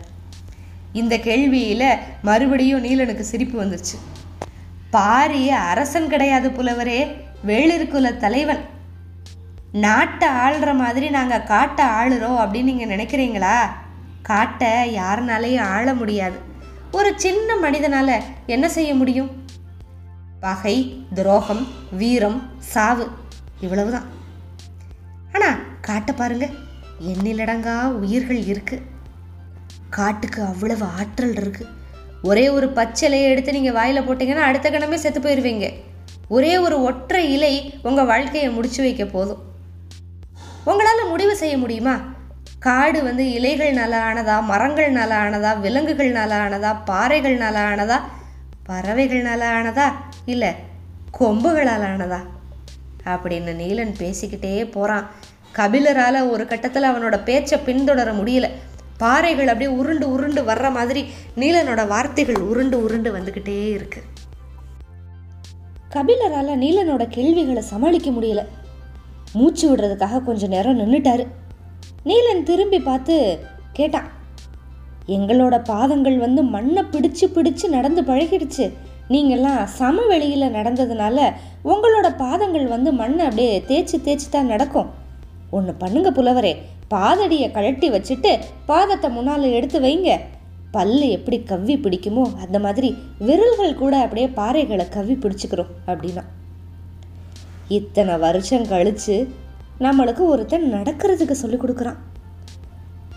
இந்த 0.93 1.17
கேள்வியில் 1.17 1.99
மறுபடியும் 2.23 2.85
நீலனுக்கு 2.85 3.21
சிரிப்பு 3.21 3.65
வந்துருச்சு. 3.65 3.97
பாரி 4.91 5.51
அரசன் 5.51 6.09
கிடையாது 6.09 6.51
புலவரே 6.51 7.17
வேளிற்குல 7.47 8.17
தலைவன். 8.17 8.63
நாட்டை 9.73 10.29
ஆள்ற 10.29 10.75
மாதிரி 10.75 11.11
நாங்கள் 11.11 11.45
காட்டை 11.45 11.87
ஆளுறோம் 11.87 12.41
அப்படின்னு 12.43 12.71
நீங்கள் 12.71 12.97
நினைக்கிறீங்களா? 12.97 13.57
காட்டை 14.23 14.97
யாருனாலையும் 14.97 15.67
ஆள 15.75 15.95
முடியாது. 15.95 16.39
ஒரு 16.93 17.13
சின்ன 17.17 17.57
மனிதனால் 17.57 18.23
என்ன 18.47 18.69
செய்ய 18.69 18.95
முடியும்? 18.95 19.31
பகை 20.41 21.05
துரோகம் 21.15 21.67
வீரம் 21.91 22.43
சாவு 22.59 23.09
இவ்வளவுதான். 23.61 24.09
ஆனால் 25.33 25.59
காட்டை 25.81 26.15
பாருங்க 26.15 26.49
எண்ணிலடங்கா 27.01 27.85
உயிர்கள் 27.85 28.43
இருக்குது 28.45 28.97
காட்டுக்கு 29.91 30.43
அவ்வளவு 30.43 30.85
ஆற்றல் 30.99 31.37
இருக்கு. 31.37 31.67
ஒரே 32.23 32.49
ஒரு 32.49 32.67
பச்சிலையை 32.67 33.29
எடுத்து 33.33 33.53
நீங்கள் 33.53 33.73
வாயில் 33.73 34.09
போட்டிங்கன்னா 34.09 34.47
அடுத்த 34.49 34.71
கணமே 34.71 34.95
செத்து 34.95 35.21
போயிடுவீங்க 35.21 35.73
ஒரே 36.29 36.59
ஒரு 36.59 36.83
ஒற்றை 36.83 37.33
இலை 37.33 37.75
உங்கள் 37.83 38.07
வாழ்க்கையை 38.07 38.51
முடிச்சு 38.51 38.83
வைக்க 38.83 39.05
போதும். 39.05 39.43
உங்களால் 40.65 41.09
முடிவு 41.09 41.37
செய்ய 41.37 41.59
முடியுமா? 41.59 41.95
காடு 42.59 43.03
வந்து 43.03 43.25
இலைகள்னால 43.25 43.95
ஆனதா 44.09 44.37
மரங்கள்னால 44.51 45.13
ஆனதா 45.25 45.53
விலங்குகள்னால 45.65 46.33
ஆனதா 46.45 46.77
பாறைகள்னால 46.87 47.57
ஆனதா 47.71 47.99
பறவைகள்னால 48.69 49.43
ஆனதா 49.59 49.87
இல்லை 50.27 50.55
கொம்புகளால் 51.21 51.87
ஆனதா? 51.93 52.21
அப்படின்னு 53.05 53.53
நீலன் 53.55 53.95
பேசிக்கிட்டே 53.99 54.71
போகிறான் 54.71 55.11
கபிலரால் 55.55 56.31
ஒரு 56.31 56.47
கட்டத்தில் 56.47 56.83
அவனோட 56.83 57.23
பேச்சை 57.25 57.59
பின்தொடர 57.67 58.13
முடியல. 58.13 58.49
பாறைகள் 59.03 59.51
அப்படியே 59.53 59.71
உருண்டு 59.81 60.07
உருண்டு 60.15 60.41
வர்ற 60.43 60.69
மாதிரி 60.77 61.03
நீலனோட 61.41 61.81
வார்த்தைகள் 61.93 62.41
உருண்டு 62.51 62.77
உருண்டு 62.85 63.11
வந்துக்கிட்டே 63.17 63.59
இருக்கு. 63.77 64.01
கபிலரால் 65.95 66.61
நீலனோட 66.63 67.03
கேள்விகளை 67.17 67.63
சமாளிக்க 67.73 68.11
முடியல. 68.11 68.43
மூச்சு 69.39 69.65
விடுறதுக்காக 69.71 70.25
கொஞ்ச 70.25 70.47
நேரம் 70.47 70.79
நின்றுட்டாரு 70.81 71.25
நீலன் 72.09 72.47
திரும்பி 72.49 72.81
பார்த்து 72.81 73.15
கேட்டான் 73.79 74.09
எங்களோட 75.17 75.57
பாதங்கள் 75.65 76.17
வந்து 76.19 76.43
மண்ணை 76.55 76.83
பிடிச்சு 76.93 77.27
பிடிச்சு 77.37 77.67
நடந்து 77.77 78.03
பழகிடுச்சு. 78.03 78.67
நீங்கள்லாம் 79.13 79.61
சமவெளியில் 79.81 80.55
நடந்ததுனால 80.57 81.19
உங்களோட 81.73 82.09
பாதங்கள் 82.17 82.67
வந்து 82.75 82.93
மண்ணை 82.93 83.23
அப்படியே 83.29 83.53
தேய்ச்சி 83.69 83.99
தேய்ச்சி 84.07 84.29
தான் 84.31 84.51
நடக்கும். 84.53 84.91
ஒன்று 85.51 85.75
பண்ணுங்க 85.83 86.11
புலவரே 86.19 86.53
பாதடியை 86.93 87.49
கழட்டி 87.57 87.89
வச்சுட்டு 87.95 88.33
பாதத்தை 88.71 89.09
முன்னால் 89.17 89.55
எடுத்து 89.59 89.79
வைங்க. 89.81 90.11
பல்லு 90.77 91.07
எப்படி 91.17 91.37
கவ்வி 91.51 91.75
பிடிக்குமோ 91.85 92.25
அந்த 92.45 92.59
மாதிரி 92.65 92.89
விரல்கள் 93.27 93.81
கூட 93.83 93.95
அப்படியே 94.05 94.29
பாறைகளை 94.41 94.87
கவ்வி 94.97 95.17
பிடிச்சிக்கிறோம் 95.23 95.73
அப்படின்னா. 95.91 96.25
இத்தனை 97.79 98.15
வருஷம் 98.25 98.67
கழிச்சு 98.73 99.17
நம்மளுக்கு 99.87 100.23
ஒருத்தன் 100.33 100.67
நடக்கிறதுக்கு 100.75 101.35
சொல்லி 101.43 101.59
கொடுக்குறான். 101.61 101.99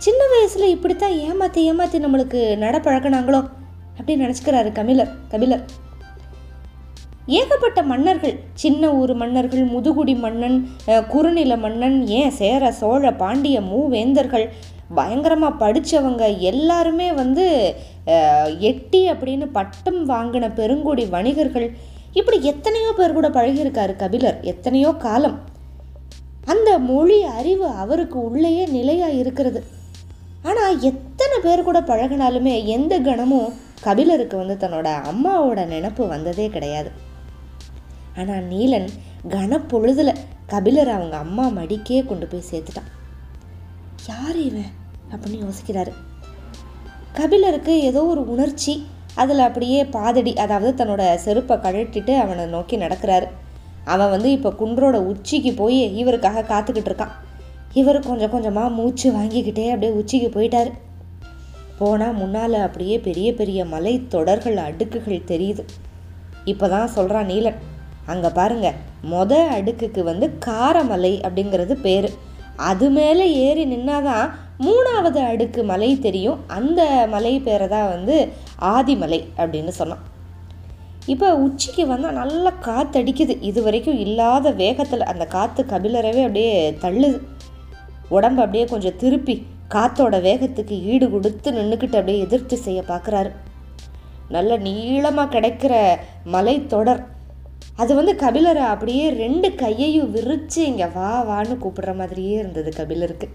சின்ன 0.05 0.21
வயசில் 0.33 0.73
இப்படித்தான் 0.75 1.15
ஏமாற்றி 1.27 1.61
ஏமாற்றி 1.69 1.99
நம்மளுக்கு 2.05 2.41
நட 2.63 2.75
பழக்கினாங்களோ 2.79 3.41
அப்படின்னு 3.97 4.25
நினச்சிக்கிறாரு 4.25 4.71
கபிலர் 4.79 5.11
கபிலர். 5.29 5.63
ஏகப்பட்ட 7.39 7.79
மன்னர்கள் 7.91 8.35
சின்ன 8.61 8.83
ஊர் 8.99 9.13
மன்னர்கள் 9.21 9.65
முதுகுடி 9.73 10.15
மன்னன் 10.25 10.57
குறுநில 11.13 11.55
மன்னன் 11.65 11.97
ஏன் 12.19 12.35
சேர 12.39 12.71
சோழ 12.79 13.11
பாண்டிய 13.21 13.57
மூவேந்தர்கள் 13.61 14.45
பயங்கரமாக 14.97 15.59
படித்தவங்க 15.63 16.23
எல்லாருமே 16.51 17.07
வந்து 17.19 17.45
எட்டி 18.69 19.01
அப்படின்னு 19.11 19.45
பட்டம் 19.57 20.01
வாங்கின 20.11 20.45
பெருங்குடி 20.59 21.03
வணிகர்கள். 21.15 21.67
இப்படி 22.19 22.37
எத்தனையோ 22.51 22.89
பேர் 22.97 23.15
கூட 23.17 23.27
பழகியிருக்காரு 23.29 23.93
கபிலர் 24.01 24.39
எத்தனையோ 24.51 24.91
காலம். 25.05 25.37
அந்த 26.53 26.69
மொழி 26.89 27.19
அறிவு 27.37 27.67
அவருக்கு 27.83 28.17
உள்ளேயே 28.27 28.65
நிலையாக 28.77 29.19
இருக்கிறது. 29.21 29.61
ஆனால் 30.49 30.75
எத்தனை 30.91 31.37
பேர் 31.45 31.67
கூட 31.69 31.79
பழகினாலுமே 31.91 32.55
எந்த 32.75 32.93
கணமும் 33.07 33.53
கபிலருக்கு 33.85 34.35
வந்து 34.37 34.57
தன்னோட 34.63 34.89
அம்மாவோட 35.11 35.59
நினப்பு 35.73 36.03
வந்ததே 36.07 36.47
கிடையாது. 36.55 36.91
ஆனால் 38.21 38.43
நீலன் 38.43 38.89
கனப்பொழுதில் 39.29 40.19
கபிலர் 40.45 40.89
அவங்க 40.89 41.17
அம்மா 41.17 41.45
மடிக்கே 41.47 41.99
கொண்டு 42.05 42.27
போய் 42.27 42.49
சேர்த்துட்டான். 42.51 42.89
யார் 44.07 44.39
இவன்? 44.39 44.71
அப்படின்னு 45.11 45.45
யோசிக்கிறாரு. 45.45 45.91
கபிலருக்கு 47.13 47.73
ஏதோ 47.81 48.01
ஒரு 48.05 48.21
உணர்ச்சி. 48.27 48.73
அதில் 49.15 49.39
அப்படியே 49.39 49.79
பாதடி 49.85 50.31
அதாவது 50.33 50.71
தன்னோட 50.83 51.03
செருப்பை 51.15 51.55
கழட்டிட்டு 51.57 52.13
அவனை 52.17 52.45
நோக்கி 52.45 52.75
நடக்கிறாரு. 52.77 53.27
அவன் 53.85 54.09
வந்து 54.09 54.31
இப்போ 54.31 54.49
குன்றோட 54.59 54.97
உச்சிக்கு 55.11 55.51
போய் 55.53 55.79
இவருக்காக 56.01 56.45
காத்துக்கிட்டு 56.51 56.89
இருக்கான். 56.91 57.15
இவர் 57.73 57.99
கொஞ்சம் 57.99 58.29
கொஞ்சமாக 58.29 58.75
மூச்சு 58.77 59.07
வாங்கிக்கிட்டே 59.11 59.65
அப்படியே 59.69 59.91
உச்சிக்கு 59.91 60.29
போயிட்டார். 60.39 60.71
போனால் 61.79 62.13
முன்னால் 62.13 62.53
அப்படியே 62.53 62.99
பெரிய 62.99 63.27
பெரிய 63.33 63.65
மலை 63.65 63.93
தொடர்கள் 64.07 64.57
அடுக்குகள் 64.57 65.27
தெரியுது. 65.27 65.63
இப்போ 66.45 66.67
தான் 66.69 66.87
சொல்கிறான் 66.87 67.25
நீலன். 67.25 67.59
அங்கே 68.09 68.29
பாருங்கள் 68.37 68.77
மொத 69.11 69.33
அடுக்குக்கு 69.55 70.01
வந்து 70.03 70.27
காரமலை 70.47 71.13
அப்படிங்கிறது 71.25 71.75
பேர். 71.85 72.09
அது 72.69 72.87
மேலே 72.89 73.25
ஏறி 73.45 73.63
நின்னாதான் 73.65 74.25
மூணாவது 74.65 75.19
அடுக்கு 75.31 75.61
மலை 75.63 75.89
தெரியும். 75.99 76.39
அந்த 76.57 76.81
மலை 77.13 77.33
பேரை 77.39 77.67
தான் 77.67 77.91
வந்து 77.93 78.15
ஆதிமலை 78.73 79.19
அப்படின்னு 79.37 79.73
சொன்னான். 79.79 80.03
இப்போ 81.05 81.27
உச்சிக்கு 81.45 81.83
வந்தால் 81.91 82.19
நல்லா 82.21 82.51
காற்றடிக்குது 82.67 83.35
இது 83.49 83.59
வரைக்கும் 83.67 84.01
இல்லாத 84.05 84.51
வேகத்தில் 84.63 85.09
அந்த 85.11 85.25
காற்று 85.25 85.63
கபிலரவே 85.71 86.21
அப்படியே 86.27 86.53
தள்ளுது. 86.83 87.19
உடம்பு 88.09 88.41
அப்படியே 88.43 88.65
கொஞ்சம் 88.65 88.99
திருப்பி 89.03 89.35
காற்றோட 89.73 90.15
வேகத்துக்கு 90.27 90.75
ஈடு 90.91 91.05
கொடுத்து 91.09 91.49
நின்றுக்கிட்டு 91.57 91.99
அப்படியே 91.99 92.23
எதிர்த்து 92.25 92.55
செய்ய 92.57 92.79
பார்க்குறாரு 92.89 93.31
நல்ல 94.35 94.57
நீளமாக 94.57 95.31
கிடைக்கிற 95.35 95.73
மலைத்தொடர் 96.25 97.01
அது 97.79 97.91
வந்து 97.99 98.13
கபிலரை 98.23 98.63
அப்படியே 98.73 99.05
ரெண்டு 99.21 99.47
கையையும் 99.61 100.11
விரிச்சு 100.15 100.59
இங்கே 100.71 100.87
வா 100.95 101.11
வான்னு 101.29 101.55
கூப்பிடுற 101.63 101.93
மாதிரியே 102.01 102.35
இருந்தது 102.41 102.71
கபிலருக்கு. 102.79 103.27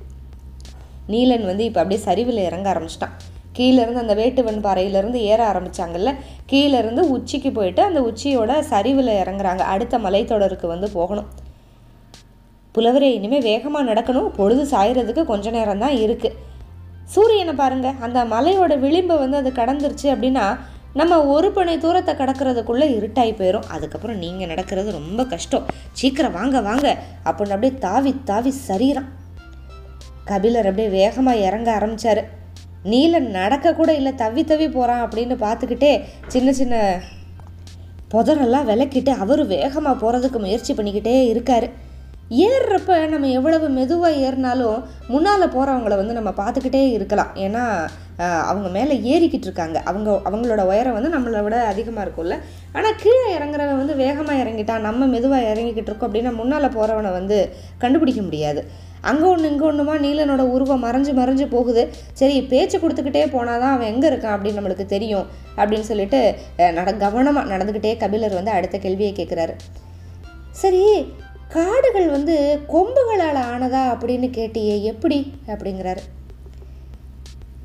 நீலன் 1.13 1.47
வந்து 1.51 1.65
இப்போ 1.69 1.81
அப்படியே 1.83 2.01
சரிவில் 2.09 2.41
இறங்க 2.49 2.69
ஆரம்பிச்சிட்டான். 2.73 3.17
கீழேருந்து 3.57 4.03
அந்த 4.03 4.15
வேட்டுவன் 4.21 4.65
பாறையிலேருந்து 4.67 5.21
ஏற 5.33 5.41
ஆரம்பித்தாங்கல்ல 5.51 6.11
கீழேருந்து 6.51 7.03
உச்சிக்கு 7.15 7.53
போயிட்டு 7.59 7.83
அந்த 7.89 8.01
உச்சியோட 8.11 8.59
சரிவில் 8.73 9.13
இறங்குறாங்க. 9.23 9.63
அடுத்த 9.75 9.99
மலைத்தொடருக்கு 10.07 10.67
வந்து 10.75 10.91
போகணும். 10.97 11.29
புலவரே 12.75 13.09
இனிமேல் 13.19 13.47
வேகமாக 13.51 13.89
நடக்கணும். 13.91 14.29
பொழுது 14.39 14.65
சாயறதுக்கு 14.73 15.25
கொஞ்ச 15.33 15.51
நேரம் 15.59 15.83
தான் 15.85 15.97
இருக்குது 16.05 16.37
சூரியனை 17.15 17.53
பாருங்கள் 17.61 17.99
அந்த 18.07 18.19
மலையோட 18.33 18.75
விளிம்பை 18.85 19.17
வந்து 19.23 19.37
அது 19.41 19.51
கடந்துருச்சு 19.59 20.07
அப்படின்னா 20.15 20.47
நம்ம 20.99 21.15
ஒரு 21.35 21.49
பனை 21.57 21.75
தூரத்தை 21.79 22.13
கடக்கிறதுக்குள்ளே 22.15 22.87
இருட்டாகி 22.99 23.33
போயிடும் 23.39 23.69
அதுக்கப்புறம் 23.75 24.21
நீங்கள் 24.25 24.51
நடக்கிறது 24.53 24.91
ரொம்ப 24.99 25.25
கஷ்டம். 25.33 25.65
சீக்கிரம் 25.93 26.37
வாங்க 26.39 26.61
வாங்க. 26.61 26.87
அப்படின்னு 27.29 27.55
அப்படியே 27.57 27.75
தாவி 27.87 28.13
தாவி 28.31 28.53
சரீரம். 28.69 29.09
கபிலர் 30.31 30.69
அப்படியே 30.71 30.89
வேகமாக 30.99 31.45
இறங்க 31.49 31.69
ஆரம்பித்தார் 31.79 32.23
நீலன் 32.93 33.29
நடக்கக்கூட 33.39 33.91
இல்லை 34.01 34.13
தவி 34.23 34.43
தவி 34.45 34.67
போகிறான் 34.69 35.05
அப்படின்னு 35.05 35.37
பார்த்துக்கிட்டே 35.45 35.93
சின்ன 36.29 36.53
சின்ன 36.53 36.77
புதரெல்லாம் 38.13 38.69
விளக்கிட்டு 38.71 39.13
அவர் 39.25 39.43
வேகமாக 39.47 39.97
போகிறதுக்கு 40.03 40.39
முயற்சி 40.45 40.73
பண்ணிக்கிட்டே 40.75 41.15
இருக்காரு. 41.33 41.69
ஏறுறப்ப 42.45 42.95
நம்ம 43.13 43.29
எவ்வளவு 43.39 43.67
மெதுவாக 43.77 44.23
ஏறினாலும் 44.27 44.79
முன்னால் 45.13 45.53
போகிறவங்கள 45.55 45.97
வந்து 46.01 46.17
நம்ம 46.19 46.31
பார்த்துக்கிட்டே 46.41 46.81
இருக்கலாம். 46.97 47.31
ஏன்னா 47.45 47.65
அவங்க 48.51 48.69
மேலே 48.77 48.95
ஏறிக்கிட்டு 49.13 49.47
இருக்காங்க. 49.49 49.79
அவங்க 49.91 50.11
அவங்களோட 50.29 50.63
உயரம் 50.71 50.97
வந்து 50.97 51.11
நம்மளை 51.15 51.41
விட 51.47 51.57
அதிகமாக 51.73 52.05
இருக்கும்ல. 52.07 52.37
ஆனால் 52.77 52.99
கீழே 53.03 53.29
இறங்குறவன் 53.37 53.81
வந்து 53.83 53.95
வேகமாக 54.03 54.41
இறங்கிட்டான் 54.43 54.87
நம்ம 54.89 55.07
மெதுவாக 55.15 55.51
இறங்கிக்கிட்டு 55.53 55.91
இருக்கோம் 55.91 56.09
அப்படின்னா 56.11 56.33
முன்னால் 56.41 56.75
போகிறவனை 56.77 57.13
வந்து 57.19 57.39
கண்டுபிடிக்க 57.85 58.23
முடியாது. 58.29 58.63
அங்கே 59.11 59.27
ஒன்று 59.33 59.51
இங்கே 59.53 59.65
ஒன்றுமா 59.71 59.95
நீலனோட 60.05 60.45
உருவம் 60.55 60.85
மறைஞ்சு 60.87 61.13
மறைஞ்சு 61.19 61.47
போகுது. 61.55 61.83
சரி 62.21 62.37
பேச்சு 62.53 62.77
கொடுத்துக்கிட்டே 62.85 63.23
போனால் 63.35 63.63
தான் 63.65 63.75
அவன் 63.75 63.91
எங்கே 63.93 64.09
இருக்கான் 64.13 64.35
அப்படின்னு 64.37 64.61
நம்மளுக்கு 64.61 64.87
தெரியும் 64.95 65.27
அப்படின்னு 65.59 65.89
சொல்லிட்டு 65.91 66.21
நட 66.79 66.97
கவனமாக 67.05 67.53
நடந்துக்கிட்டே 67.55 67.93
கபிலர் 68.03 68.39
வந்து 68.41 68.57
அடுத்த 68.57 68.79
கேள்வியை 68.87 69.13
கேட்குறாரு 69.21 69.55
சரி 70.63 70.83
காடுகள் 71.49 72.09
வந்து 72.09 72.61
கொம்புகளால் 72.69 73.41
ஆனதா 73.53 73.83
அப்படின்னு 73.93 74.29
கேட்டியே 74.31 74.83
எப்படி? 74.83 75.33
அப்படிங்கிறாரு. 75.47 76.03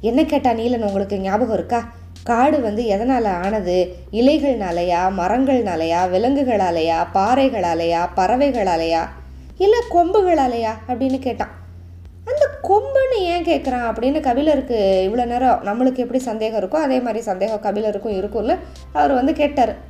என்ன 0.01 0.25
கேட்டா 0.25 0.51
நீலன் 0.51 0.83
உங்களுக்கு 0.83 1.19
ஞாபகம் 1.19 1.53
இருக்கா? 1.53 1.79
காடு 2.23 2.61
வந்து 2.61 2.85
எதனால் 2.85 3.25
ஆனது? 3.25 3.95
இலைகள்னாலையா 4.11 5.01
மரங்கள்னாலையா 5.19 6.01
விலங்குகளாலையா 6.13 6.97
பாறைகளாலையா 7.13 8.07
பறவைகளாலையா 8.15 9.03
இல்லை 9.57 9.79
கொம்புகளாலையா 9.91 10.73
அப்படின்னு 10.87 11.19
கேட்டான். 11.19 11.51
அந்த 12.25 12.43
கொம்புன்னு 12.63 13.17
ஏன் 13.17 13.43
கேட்குறான் 13.43 13.87
அப்படின்னு 13.91 14.19
கபிலருக்கு 14.19 15.09
இவ்வளோ 15.09 15.25
நேரம் 15.25 15.63
நம்மளுக்கு 15.63 15.95
எப்படி 15.95 16.19
சந்தேகம் 16.19 16.63
இருக்கோ 16.63 16.75
அதே 16.75 16.99
மாதிரி 16.99 17.21
சந்தேகம் 17.21 17.61
கபிலருக்கும் 17.61 18.17
இருக்கும்ல 18.21 18.57
அவர் 18.93 19.13
வந்து 19.13 19.33
கேட்டார். 19.33 19.89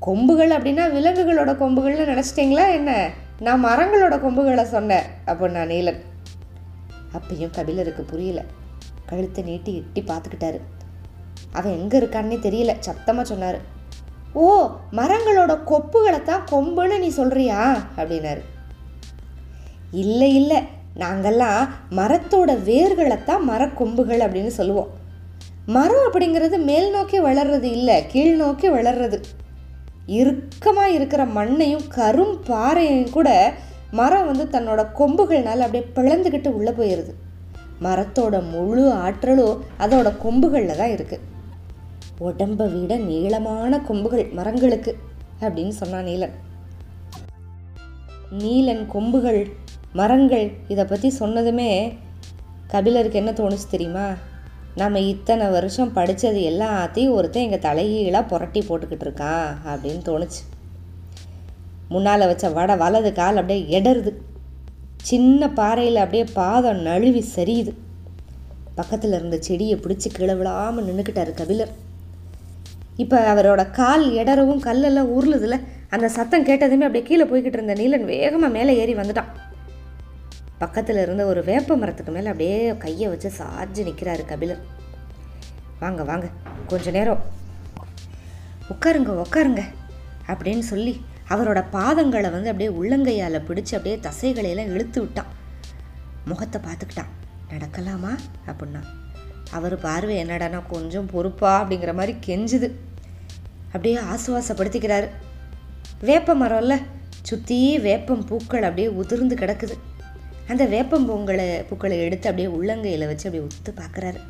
கொம்புகள் 0.00 0.50
அப்படின்னா 0.50 0.84
விலங்குகளோட 0.96 1.52
கொம்புகள்னு 1.62 2.10
நினச்சிட்டிங்களா? 2.12 2.72
என்ன? 2.72 3.10
நான் 3.40 3.64
மரங்களோட 3.64 4.20
கொம்புகளை 4.20 4.64
சொன்னேன் 4.64 5.06
அப்படின்னா 5.26 5.62
நீலன். 5.72 6.00
அப்பயும் 7.16 7.50
கபிலருக்கு 7.50 8.02
புரியல. 8.02 8.44
கழுத்தை 9.06 9.44
நீட்டி 9.44 9.74
எட்டி 9.74 10.12
பார்த்துக்கிட்டாரு. 10.12 10.58
அவன் 11.52 11.72
எங்கே 11.72 11.98
இருக்கான்னே 11.98 12.38
தெரியல 12.46 12.72
சத்தமாக 12.78 13.28
சொன்னார். 13.28 13.58
ஓ 14.32 14.70
மரங்களோட 14.92 15.58
கொப்புகளை 15.66 16.22
தான் 16.22 16.44
கொம்புன்னு 16.50 16.98
நீ 16.98 17.08
சொல்கிறியா 17.08 17.76
அப்படின்னாரு. 17.96 18.42
இல்லை 19.90 20.34
இல்லை. 20.34 20.62
நாங்கெல்லாம் 20.96 21.68
மரத்தோட 21.90 22.50
வேர்களைத்தான் 22.68 23.44
மரக்கொம்புகள் 23.48 24.22
அப்படின்னு 24.24 24.46
சொல்லுவோம். 24.46 24.88
மரம் 25.66 26.10
அப்படிங்கிறது 26.12 26.64
மேல் 26.64 26.90
நோக்கி 26.90 27.20
வளர்றது 27.20 27.62
இல்லை 27.62 28.06
கீழ் 28.06 28.36
நோக்கி 28.36 28.70
வளர்றது. 28.70 29.18
இறுக்கமாக 30.08 30.90
இருக்கிற 30.90 31.24
மண்ணையும் 31.24 31.86
கரும் 31.96 32.34
பாறையும் 32.46 33.10
கூட 33.10 33.54
மரம் 33.90 34.26
வந்து 34.26 34.44
தன்னோட 34.44 34.80
கொம்புகள்னால 34.98 35.66
அப்படியே 35.66 35.84
பிளந்துக்கிட்டு 35.94 36.48
உள்ளே 36.48 36.70
போயிடுது 36.70 37.14
மரத்தோட 37.82 38.50
முழு 38.50 38.92
ஆற்றலும் 38.92 39.60
அதோட 39.78 40.08
கொம்புகளில் 40.18 40.76
தான் 40.76 40.90
இருக்குது 40.90 41.26
உடம்பை 42.18 42.68
விட 42.68 42.96
நீளமான 42.96 43.80
கொம்புகள் 43.80 44.30
மரங்களுக்கு 44.32 44.98
அப்படின்னு 45.40 45.68
சொன்னான் 45.68 46.04
நீலன். 46.04 46.34
நீலன் 48.38 48.86
கொம்புகள் 48.86 49.50
மரங்கள் 49.92 50.52
இதை 50.68 50.84
பற்றி 50.84 51.12
சொன்னதுமே 51.20 51.98
கபிலருக்கு 52.66 53.18
என்ன 53.18 53.30
தோணுச்சு 53.30 53.68
தெரியுமா? 53.70 54.06
நம்ம 54.80 55.00
இத்தனை 55.12 55.46
வருஷம் 55.54 55.92
படித்தது 55.96 56.40
எல்லாத்தையும் 56.50 57.14
ஒருத்தன் 57.16 57.44
எங்கள் 57.46 57.64
தலைகீழாக 57.66 58.28
புரட்டி 58.32 58.60
போட்டுக்கிட்டு 58.68 59.06
இருக்கான் 59.06 59.46
அப்படின்னு 59.70 60.02
தோணுச்சு. 60.08 60.40
முன்னால் 61.92 62.28
வச்ச 62.30 62.48
வடை 62.56 62.74
வலது 62.82 63.10
கால் 63.18 63.40
அப்படியே 63.40 63.80
எடருது. 63.80 64.12
சின்ன 65.10 65.50
பாறையில் 65.58 66.02
அப்படியே 66.04 66.24
பாதம் 66.38 66.80
நழுவி 66.88 67.22
சரியுது. 67.36 67.72
பக்கத்தில் 68.78 69.16
இருந்த 69.18 69.36
செடியை 69.46 69.76
பிடிச்சி 69.84 70.08
கீழே 70.16 70.34
விழாமல் 70.40 70.88
நின்றுக்கிட்டாரு 70.88 71.32
கபிலர். 71.40 71.72
இப்போ 73.02 73.18
அவரோட 73.32 73.62
கால் 73.80 74.06
எடரவும் 74.20 74.64
கல்லெல்லாம் 74.68 75.12
உருளுதுல. 75.16 75.56
அந்த 75.94 76.06
சத்தம் 76.16 76.46
கேட்டதுமே 76.48 76.86
அப்படியே 76.88 77.04
கீழே 77.10 77.24
போய்கிட்டு 77.30 77.58
இருந்த 77.58 77.74
நீலன் 77.82 78.08
வேகமாக 78.14 78.56
மேலே 78.56 78.72
ஏறி 78.82 78.94
வந்துட்டான். 78.94 79.30
பக்கத்தில் 80.58 81.02
இருந்த 81.02 81.24
ஒரு 81.24 81.44
வேப்ப 81.44 81.76
மரத்துக்கு 81.76 82.12
மேலே 82.12 82.26
அப்படியே 82.26 82.76
கையை 82.76 83.08
வச்சு 83.08 83.32
சாஞ்சு 83.38 83.82
நிற்கிறாரு 83.88 84.24
கபிலர் 84.24 84.62
வாங்க 85.80 86.04
வாங்க 86.04 86.28
கொஞ்ச 86.66 86.90
நேரம். 86.90 87.22
உட்காருங்க 88.68 89.22
உட்காருங்க 89.24 89.62
அப்படின்னு 90.26 90.58
சொல்லி 90.58 91.04
அவரோட 91.28 91.64
பாதங்களை 91.72 92.30
வந்து 92.30 92.50
அப்படியே 92.50 92.68
உள்ளங்கையால் 92.68 93.44
பிடிச்சு 93.48 93.74
அப்படியே 93.78 93.96
தசைகளையெல்லாம் 93.96 94.72
இழுத்து 94.72 95.00
விட்டான். 95.00 95.30
முகத்தை 96.24 96.60
பார்த்துக்கிட்டான். 96.60 97.12
நடக்கலாமா 97.50 98.12
அப்படின்னா? 98.46 98.82
அவர் 99.50 99.78
பார்வை 99.78 100.24
என்னடானா 100.24 100.62
கொஞ்சம் 100.68 101.06
பொறுப்பா 101.06 101.52
அப்படிங்கிற 101.62 101.94
மாதிரி 101.94 102.16
கெஞ்சுது. 102.26 102.70
அப்படியே 103.66 103.98
ஆசுவாசப்படுத்திக்கிறாரு. 103.98 105.08
வேப்ப 106.00 106.34
மரம்ல 106.34 106.82
சுற்றி 107.22 107.78
வேப்பம் 107.78 108.24
பூக்கள் 108.24 108.62
அப்படியே 108.62 108.88
உதிர்ந்து 108.88 109.34
கிடக்குது. 109.34 109.78
அந்த 110.48 110.64
வேப்பம் 110.66 111.06
பூங்களை 111.10 111.64
பூக்களை 111.68 111.98
எடுத்து 111.98 112.30
அப்படியே 112.30 112.56
உள்ளங்கையில் 112.56 113.06
வச்சு 113.06 113.28
அப்படியே 113.28 113.48
உத்து 113.48 113.70
பார்க்குறாரு. 113.80 114.20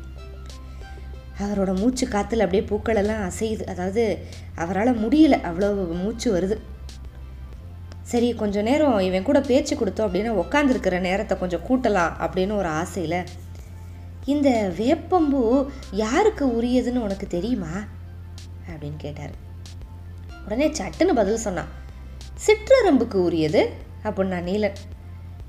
அவரோட 1.41 1.75
மூச்சு 1.75 2.07
காற்றுல 2.07 2.45
அப்படியே 2.45 2.63
பூக்களெல்லாம் 2.69 3.29
அசையுது. 3.29 3.63
அதாவது 3.63 4.25
அவரால் 4.55 5.07
முடியல 5.07 5.37
அவ்வளோ 5.43 5.97
மூச்சு 6.01 6.27
வருது. 6.35 6.57
சரி 8.01 8.33
கொஞ்சம் 8.33 8.63
நேரம் 8.63 8.99
இவன் 8.99 9.23
கூட 9.23 9.41
பேச்சு 9.41 9.75
கொடுத்தோம் 9.75 10.07
அப்படின்னா 10.07 10.31
உக்காந்துருக்கிற 10.43 10.99
நேரத்தை 10.99 11.37
கொஞ்சம் 11.37 11.65
கூட்டலாம் 11.67 12.13
அப்படின்னு 12.19 12.55
ஒரு 12.55 12.67
ஆசையில் 12.67 13.23
இந்த 14.25 14.71
வேப்பம்பூ 14.77 15.67
யாருக்கு 15.91 16.45
உரியதுன்னு 16.47 17.05
உனக்கு 17.07 17.27
தெரியுமா? 17.27 17.73
அப்படின்னு 18.69 18.97
கேட்டார். 18.97 19.31
உடனே 20.45 20.67
சட்டுன்னு 20.67 21.13
பதில் 21.15 21.37
சொன்னான். 21.37 21.71
சிற்றரம்புக்கு 22.45 23.13
உரியது 23.13 23.69
அப்படின்னா 24.03 24.39
நீலன். 24.49 24.79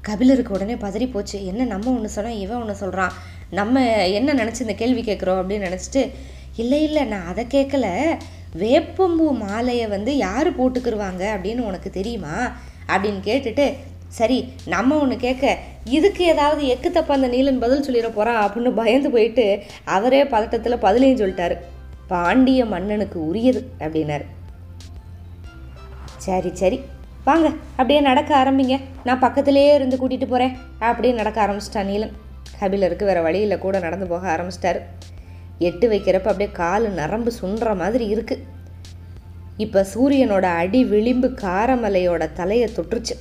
கபிலருக்கு 0.01 0.55
உடனே 0.55 0.75
பதறி 0.75 1.11
போச்சு. 1.11 1.47
என்ன 1.47 1.65
நம்ம 1.65 1.91
ஒன்று 1.91 2.23
சொன்னோம் 2.23 2.39
இவன் 2.39 2.61
ஒன்று 2.61 2.75
சொல்கிறான் 2.75 3.13
நம்ம 3.51 4.07
என்ன 4.07 4.35
நினச்சி 4.35 4.61
இந்த 4.61 4.75
கேள்வி 4.75 5.03
கேட்குறோம் 5.03 5.41
அப்படின்னு 5.41 5.69
நினச்சிட்டு 5.69 6.11
இல்லை 6.57 6.83
இல்லை 6.83 7.05
நான் 7.05 7.27
அதை 7.27 7.47
கேட்கல. 7.51 8.17
வேப்பம்பூ 8.59 9.31
மாலையை 9.31 9.87
வந்து 9.87 10.17
யார் 10.17 10.63
போட்டுக்கிருவாங்க 10.63 11.25
அப்படின்னு 11.37 11.61
உனக்கு 11.61 11.91
தெரியுமா? 11.91 12.53
அப்படின்னு 12.87 13.21
கேட்டுட்டு 13.25 13.75
சரி 14.09 14.53
நம்ம 14.67 14.99
ஒன்று 14.99 15.17
கேட்க. 15.17 15.59
இதுக்கு 15.85 16.25
ஏதாவது 16.25 16.63
எக்கு 16.67 16.91
தப்பா 16.91 17.15
அந்த 17.15 17.29
நீலன் 17.29 17.59
பதில் 17.59 17.85
சொல்லிட 17.85 18.11
போகிறான் 18.15 18.51
அப்படின்னு 18.51 18.71
பயந்து 18.71 19.11
போயிட்டு 19.11 19.63
அவரே 19.85 20.25
பதட்டத்தில் 20.25 20.83
பதிலையும் 20.83 21.21
சொல்லிட்டாரு. 21.21 21.57
பாண்டிய 22.07 22.65
மன்னனுக்கு 22.65 23.27
உரியது 23.27 23.71
அப்படின்னாரு. 23.79 24.25
சரி 26.17 26.51
சரி. 26.53 26.81
வாங்க 27.29 27.49
அப்படியே 27.79 28.01
நடக்க 28.09 28.31
ஆரம்பிங்க. 28.43 28.77
நான் 29.07 29.23
பக்கத்திலேயே 29.25 29.73
இருந்து 29.79 29.97
கூட்டிகிட்டு 30.01 30.29
போகிறேன் 30.31 30.55
அப்படியே 30.91 31.13
நடக்க 31.21 31.39
ஆரம்பிச்சிட்டான் 31.45 31.89
நீலன். 31.91 32.15
கபிலருக்கு 32.61 33.09
வேறு 33.09 33.21
வழியில் 33.27 33.63
கூட 33.65 33.77
நடந்து 33.87 34.07
போக 34.13 34.27
ஆரம்பிச்சிட்டாரு. 34.35 34.81
எட்டு 35.69 35.87
வைக்கிறப்ப 35.93 36.31
அப்படியே 36.33 36.51
கால் 36.61 36.87
நரம்பு 37.01 37.31
சுன்ற 37.41 37.75
மாதிரி 37.83 38.07
இருக்குது 38.15 38.47
இப்போ 39.65 39.81
சூரியனோட 39.93 40.47
அடி 40.63 40.81
விளிம்பு 40.93 41.29
காரமலையோட 41.45 42.23
தலையை 42.41 42.69
தொட்டுருச்சு. 42.77 43.17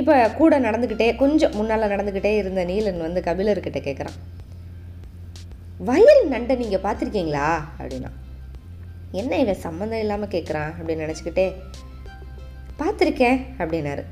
இப்போ 0.00 0.14
கூட 0.40 0.52
நடந்துக்கிட்டே 0.66 1.08
கொஞ்சம் 1.22 1.56
முன்னால் 1.58 1.92
நடந்துக்கிட்டே 1.94 2.32
இருந்த 2.42 2.60
நீலன் 2.70 3.04
வந்து 3.06 3.20
கபிலர்கிட்ட 3.28 3.80
கேட்குறான் 3.88 4.18
வயல் 5.88 6.24
நண்டை 6.34 6.54
நீங்கள் 6.62 6.84
பார்த்துருக்கீங்களா 6.84 7.48
அப்படின்னா. 7.78 8.10
என்ன 9.20 9.38
இவன் 9.44 9.64
சம்மந்தம் 9.66 10.02
இல்லாமல் 10.04 10.34
கேட்குறான் 10.34 10.70
அப்படின்னு 10.78 11.04
நினச்சிக்கிட்டே 11.06 11.46
பார்த்துருக்கேன் 12.78 13.38
அப்படின்னாரு. 13.58 14.02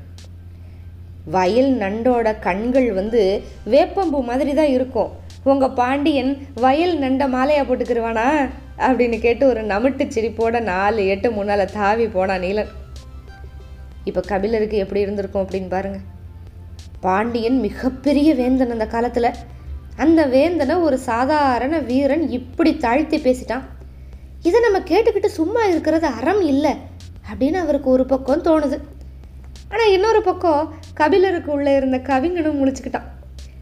வயல் 1.25 1.71
நண்டோட 1.77 2.39
கண்கள் 2.39 2.93
வந்து 2.93 3.43
வேப்பம்பூ 3.69 4.23
மாதிரி 4.23 4.53
தான் 4.53 4.73
இருக்கும். 4.77 5.11
உங்கள் 5.43 5.69
பாண்டியன் 5.69 6.47
வயல் 6.55 6.99
நண்டை 6.99 7.27
மாலையாக 7.35 7.65
போட்டுக்கிருவானா? 7.67 8.49
அப்படின்னு 8.77 9.19
கேட்டு 9.19 9.47
ஒரு 9.47 9.61
நமிட்டு 9.63 10.03
சிரிப்போட 10.15 10.61
நாலு 10.61 11.07
எட்டு 11.07 11.31
முன்னால் 11.31 11.71
தாவி 11.73 12.07
போனான் 12.07 12.41
நீலன். 12.41 12.71
இப்போ 14.03 14.21
கபிலருக்கு 14.21 14.77
எப்படி 14.77 15.01
இருந்திருக்கும் 15.01 15.47
அப்படின்னு 15.47 15.69
பாருங்க. 15.69 15.97
பாண்டியன் 16.99 17.59
மிகப்பெரிய 17.59 18.35
வேந்தன் 18.35 18.71
அந்த 18.71 18.87
காலத்தில். 18.87 19.31
அந்த 19.95 20.27
வேந்தனை 20.27 20.81
ஒரு 20.81 20.97
சாதாரண 20.97 21.79
வீரன் 21.79 22.29
இப்படி 22.29 22.77
தாழ்த்தி 22.77 23.17
பேசிட்டான். 23.17 23.65
இதை 24.41 24.61
நம்ம 24.61 24.79
கேட்டுக்கிட்டு 24.79 25.25
சும்மா 25.25 25.65
இருக்கிறது 25.65 26.07
அறம் 26.07 26.41
இல்லை. 26.41 26.75
அப்படின்னு 27.29 27.59
அவருக்கு 27.65 27.89
ஒரு 27.89 28.05
பக்கம் 28.05 28.43
தோணுது. 28.43 28.77
ஆனால் 29.69 29.91
இன்னொரு 29.91 30.21
பக்கம் 30.21 30.73
கபிலருக்கு 30.93 31.51
உள்ளே 31.51 31.75
இருந்த 31.75 31.97
கவிஞனும் 31.97 32.59
முழிச்சுக்கிட்டான். 32.61 33.07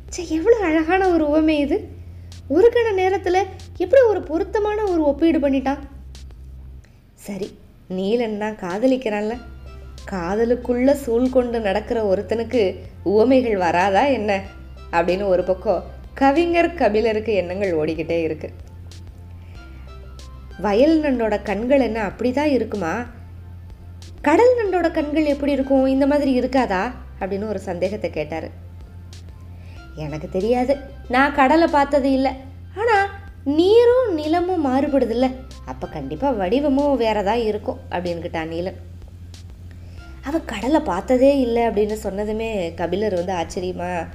சே 0.09 0.27
எவ்வளோ 0.29 0.57
அழகான 0.63 1.09
ஒரு 1.09 1.27
உவமை 1.27 1.57
இது. 1.59 1.87
ஒரு 2.47 2.71
கண 2.73 2.93
நேரத்தில் 2.93 3.45
எப்படி 3.77 4.01
ஒரு 4.01 4.21
பொருத்தமான 4.21 4.83
ஒரு 4.83 5.01
ஒப்பீடு 5.03 5.39
பண்ணிட்டான்? 5.39 5.77
சரி 7.15 7.57
நீலன் 7.89 8.37
தான் 8.37 8.55
காதலிக்கிறான்ல. 8.55 9.37
காதலுக்குள்ள 10.11 10.91
சூழ் 10.91 11.29
கொண்டு 11.29 11.59
நடக்கிற 11.59 12.15
ஒருத்தனுக்கு 12.15 12.75
உவமைகள் 13.03 13.57
வராதா 13.57 14.03
என்ன? 14.05 14.41
அப்படின்னு 14.91 15.25
ஒரு 15.25 15.43
பக்கம் 15.43 15.83
கவிஞர் 16.13 16.73
கபிலருக்கு 16.73 17.33
எண்ணங்கள் 17.33 17.73
ஓடிக்கிட்டே 17.73 18.21
இருக்கு. 18.21 18.49
வயல் 20.59 21.01
நண்டோட 21.01 21.43
கண்கள் 21.43 21.79
என்ன 21.79 22.07
அப்படிதான் 22.07 22.55
இருக்குமா? 22.57 22.93
கடல் 24.21 24.57
நண்டோட 24.59 24.91
கண்கள் 24.91 25.31
எப்படி 25.33 25.51
இருக்கும்? 25.51 25.85
இந்த 25.85 26.07
மாதிரி 26.07 26.31
இருக்காதா? 26.39 26.81
அப்படின்னு 27.19 27.47
ஒரு 27.47 27.59
சந்தேகத்தை 27.59 28.09
கேட்டார். 28.09 28.49
எனக்கு 29.95 30.29
தெரியாது. 30.29 30.77
நான் 31.07 31.35
கடலை 31.35 31.67
பார்த்தது 31.67 32.11
இல்லை. 32.11 32.31
ஆனால் 32.77 33.07
நீரும் 33.57 34.13
நிலமும் 34.13 34.65
மாறுபடுதில்ல. 34.67 35.27
அப்போ 35.65 35.87
கண்டிப்பாக 35.87 36.37
வடிவமும் 36.41 36.99
வேறதா 37.01 37.35
இருக்கும் 37.49 37.79
அப்படின்னுக்கிட்டான் 37.89 38.51
நீலன். 38.53 38.79
அவள் 40.23 40.45
கடலை 40.45 40.79
பார்த்ததே 40.79 41.39
இல்லை 41.39 41.61
அப்படின்னு 41.67 41.95
சொன்னதுமே 42.03 42.73
கபிலர் 42.73 43.19
வந்து 43.19 43.33
ஆச்சரியமாக 43.33 44.07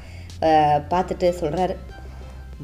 பார்த்துட்டு 0.93 1.29
சொல்கிறாரு 1.41 1.75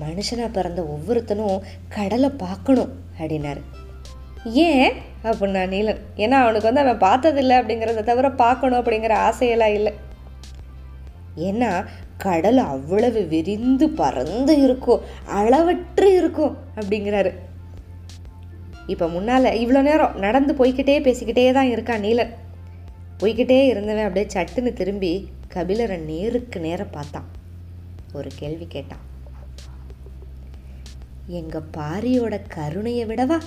மனுஷனாக 0.01 0.53
பிறந்த 0.53 0.81
ஒவ்வொருத்தனும் 0.95 1.63
கடலை 1.89 2.31
பார்க்கணும் 2.45 2.93
அப்படின்னாரு. 3.19 3.63
ஏன்? 4.45 4.93
அப்படின்னா 5.25 5.63
நீலன். 5.75 6.01
ஏன்னா 6.17 6.37
அவனுக்கு 6.43 6.69
வந்து 6.69 6.85
அவன் 6.85 7.05
பார்த்ததில்லை 7.07 7.57
அப்படிங்கிறத 7.61 8.03
தவிர 8.03 8.31
பார்க்கணும் 8.31 8.81
அப்படிங்கிற 8.81 9.15
ஆசையெல்லாம் 9.29 9.75
இல்லை. 9.79 9.93
ஏன்னா 11.49 11.71
கடல் 12.25 12.61
அவ்வளவு 12.73 13.21
விரிந்து 13.27 13.89
பறந்து 14.01 14.55
இருக்கும் 14.63 15.05
அளவற்று 15.41 16.09
இருக்கும் 16.21 16.57
அப்படிங்கிறாரு. 16.77 17.33
இப்போ 18.87 19.07
முன்னால் 19.09 19.57
இவ்வளோ 19.63 19.83
நேரம் 19.89 20.17
நடந்து 20.19 20.53
போய்க்கிட்டே 20.55 20.97
பேசிக்கிட்டே 21.07 21.45
தான் 21.59 21.73
இருக்கான் 21.75 22.05
நீலன். 22.07 22.33
போய்கிட்டே 23.21 23.61
இருந்தவன் 23.69 24.07
அப்படியே 24.07 24.27
சட்டுன்னு 24.35 24.73
திரும்பி 24.81 25.13
கபிலரை 25.55 25.99
நேருக்கு 26.11 26.61
நேர 26.61 26.85
பார்த்தான். 26.85 27.29
ஒரு 28.13 28.31
கேள்வி 28.37 28.67
கேட்டான். 28.67 29.05
எங்கள் 31.41 31.69
பாரியோட 31.77 32.37
கருணையை 32.57 33.07
விடவா? 33.07 33.39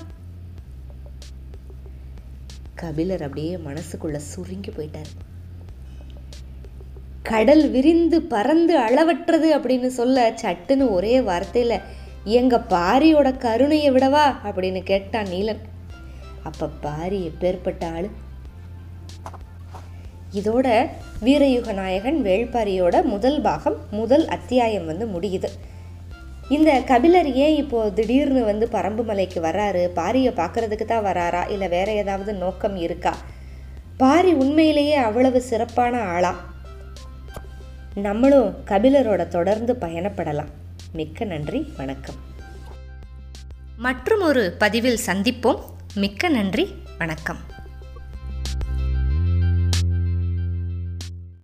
கபிலர் 2.84 3.22
அப்படியே 3.22 3.58
மனசுக்குள்ள 3.58 4.15
சுருங்கி 4.15 4.69
போயிட்டார். 4.69 5.12
கடல் 7.24 7.69
விரிந்து 7.69 8.22
பறந்து 8.22 8.80
அளவற்றது 8.80 9.50
அப்படின்னு 9.52 9.88
சொல்ல 9.88 10.34
சட்டுன்னு 10.41 10.89
ஒரே 10.89 11.19
வார்த்தையில 11.19 11.82
எங்க 12.24 12.63
பாரியோட 12.69 13.38
கருணையை 13.38 13.91
விடவா? 13.91 14.36
அப்படின்னு 14.46 14.84
கேட்டான் 14.84 15.26
நீலன். 15.26 15.62
அப்ப 16.43 16.67
பாரி 16.67 17.32
எப்பேற்பட்ட 17.32 17.93
ஆளு? 17.93 18.10
இதோட 20.34 20.88
வீரயுக 21.24 21.74
நாயகன் 21.74 22.24
வேள்பாரியோட 22.24 23.04
முதல் 23.04 23.41
பாகம் 23.41 23.78
முதல் 23.91 24.28
அத்தியாயம் 24.28 24.86
வந்து 24.86 25.08
முடியுது. 25.08 25.48
இந்த 26.50 26.82
கபிலர் 26.82 27.34
ஏன் 27.34 27.56
இப்போது 27.56 27.94
திடீர்னு 27.94 28.44
வந்து 28.44 28.70
பரம்பு 28.72 29.04
மலைக்கு 29.04 29.42
வராரு? 29.42 30.00
பாரியை 30.00 30.32
பார்க்கறதுக்கு 30.34 30.86
தான் 30.86 31.06
வராரா? 31.06 31.50
இல்லை 31.50 31.68
வேற 31.68 31.92
ஏதாவது 31.92 32.34
நோக்கம் 32.34 32.76
இருக்கா? 32.76 33.16
பாரி 33.98 34.34
உண்மையிலேயே 34.34 34.94
அவ்வளவு 34.94 35.42
சிறப்பான 35.42 36.02
ஆளா? 36.02 36.54
நம்மளும் 37.96 38.56
கபிலரோட 38.66 39.28
தொடர்ந்து 39.28 39.74
பயணப்படலாம். 39.74 40.50
மிக்க 40.94 41.26
நன்றி 41.26 41.74
வணக்கம். 41.78 42.16
மற்றும் 43.78 44.22
ஒரு 44.22 44.56
பதிவில் 44.58 45.00
சந்திப்போம். 45.06 45.60
மிக்க 45.96 46.30
நன்றி 46.30 46.76
வணக்கம். 46.98 47.53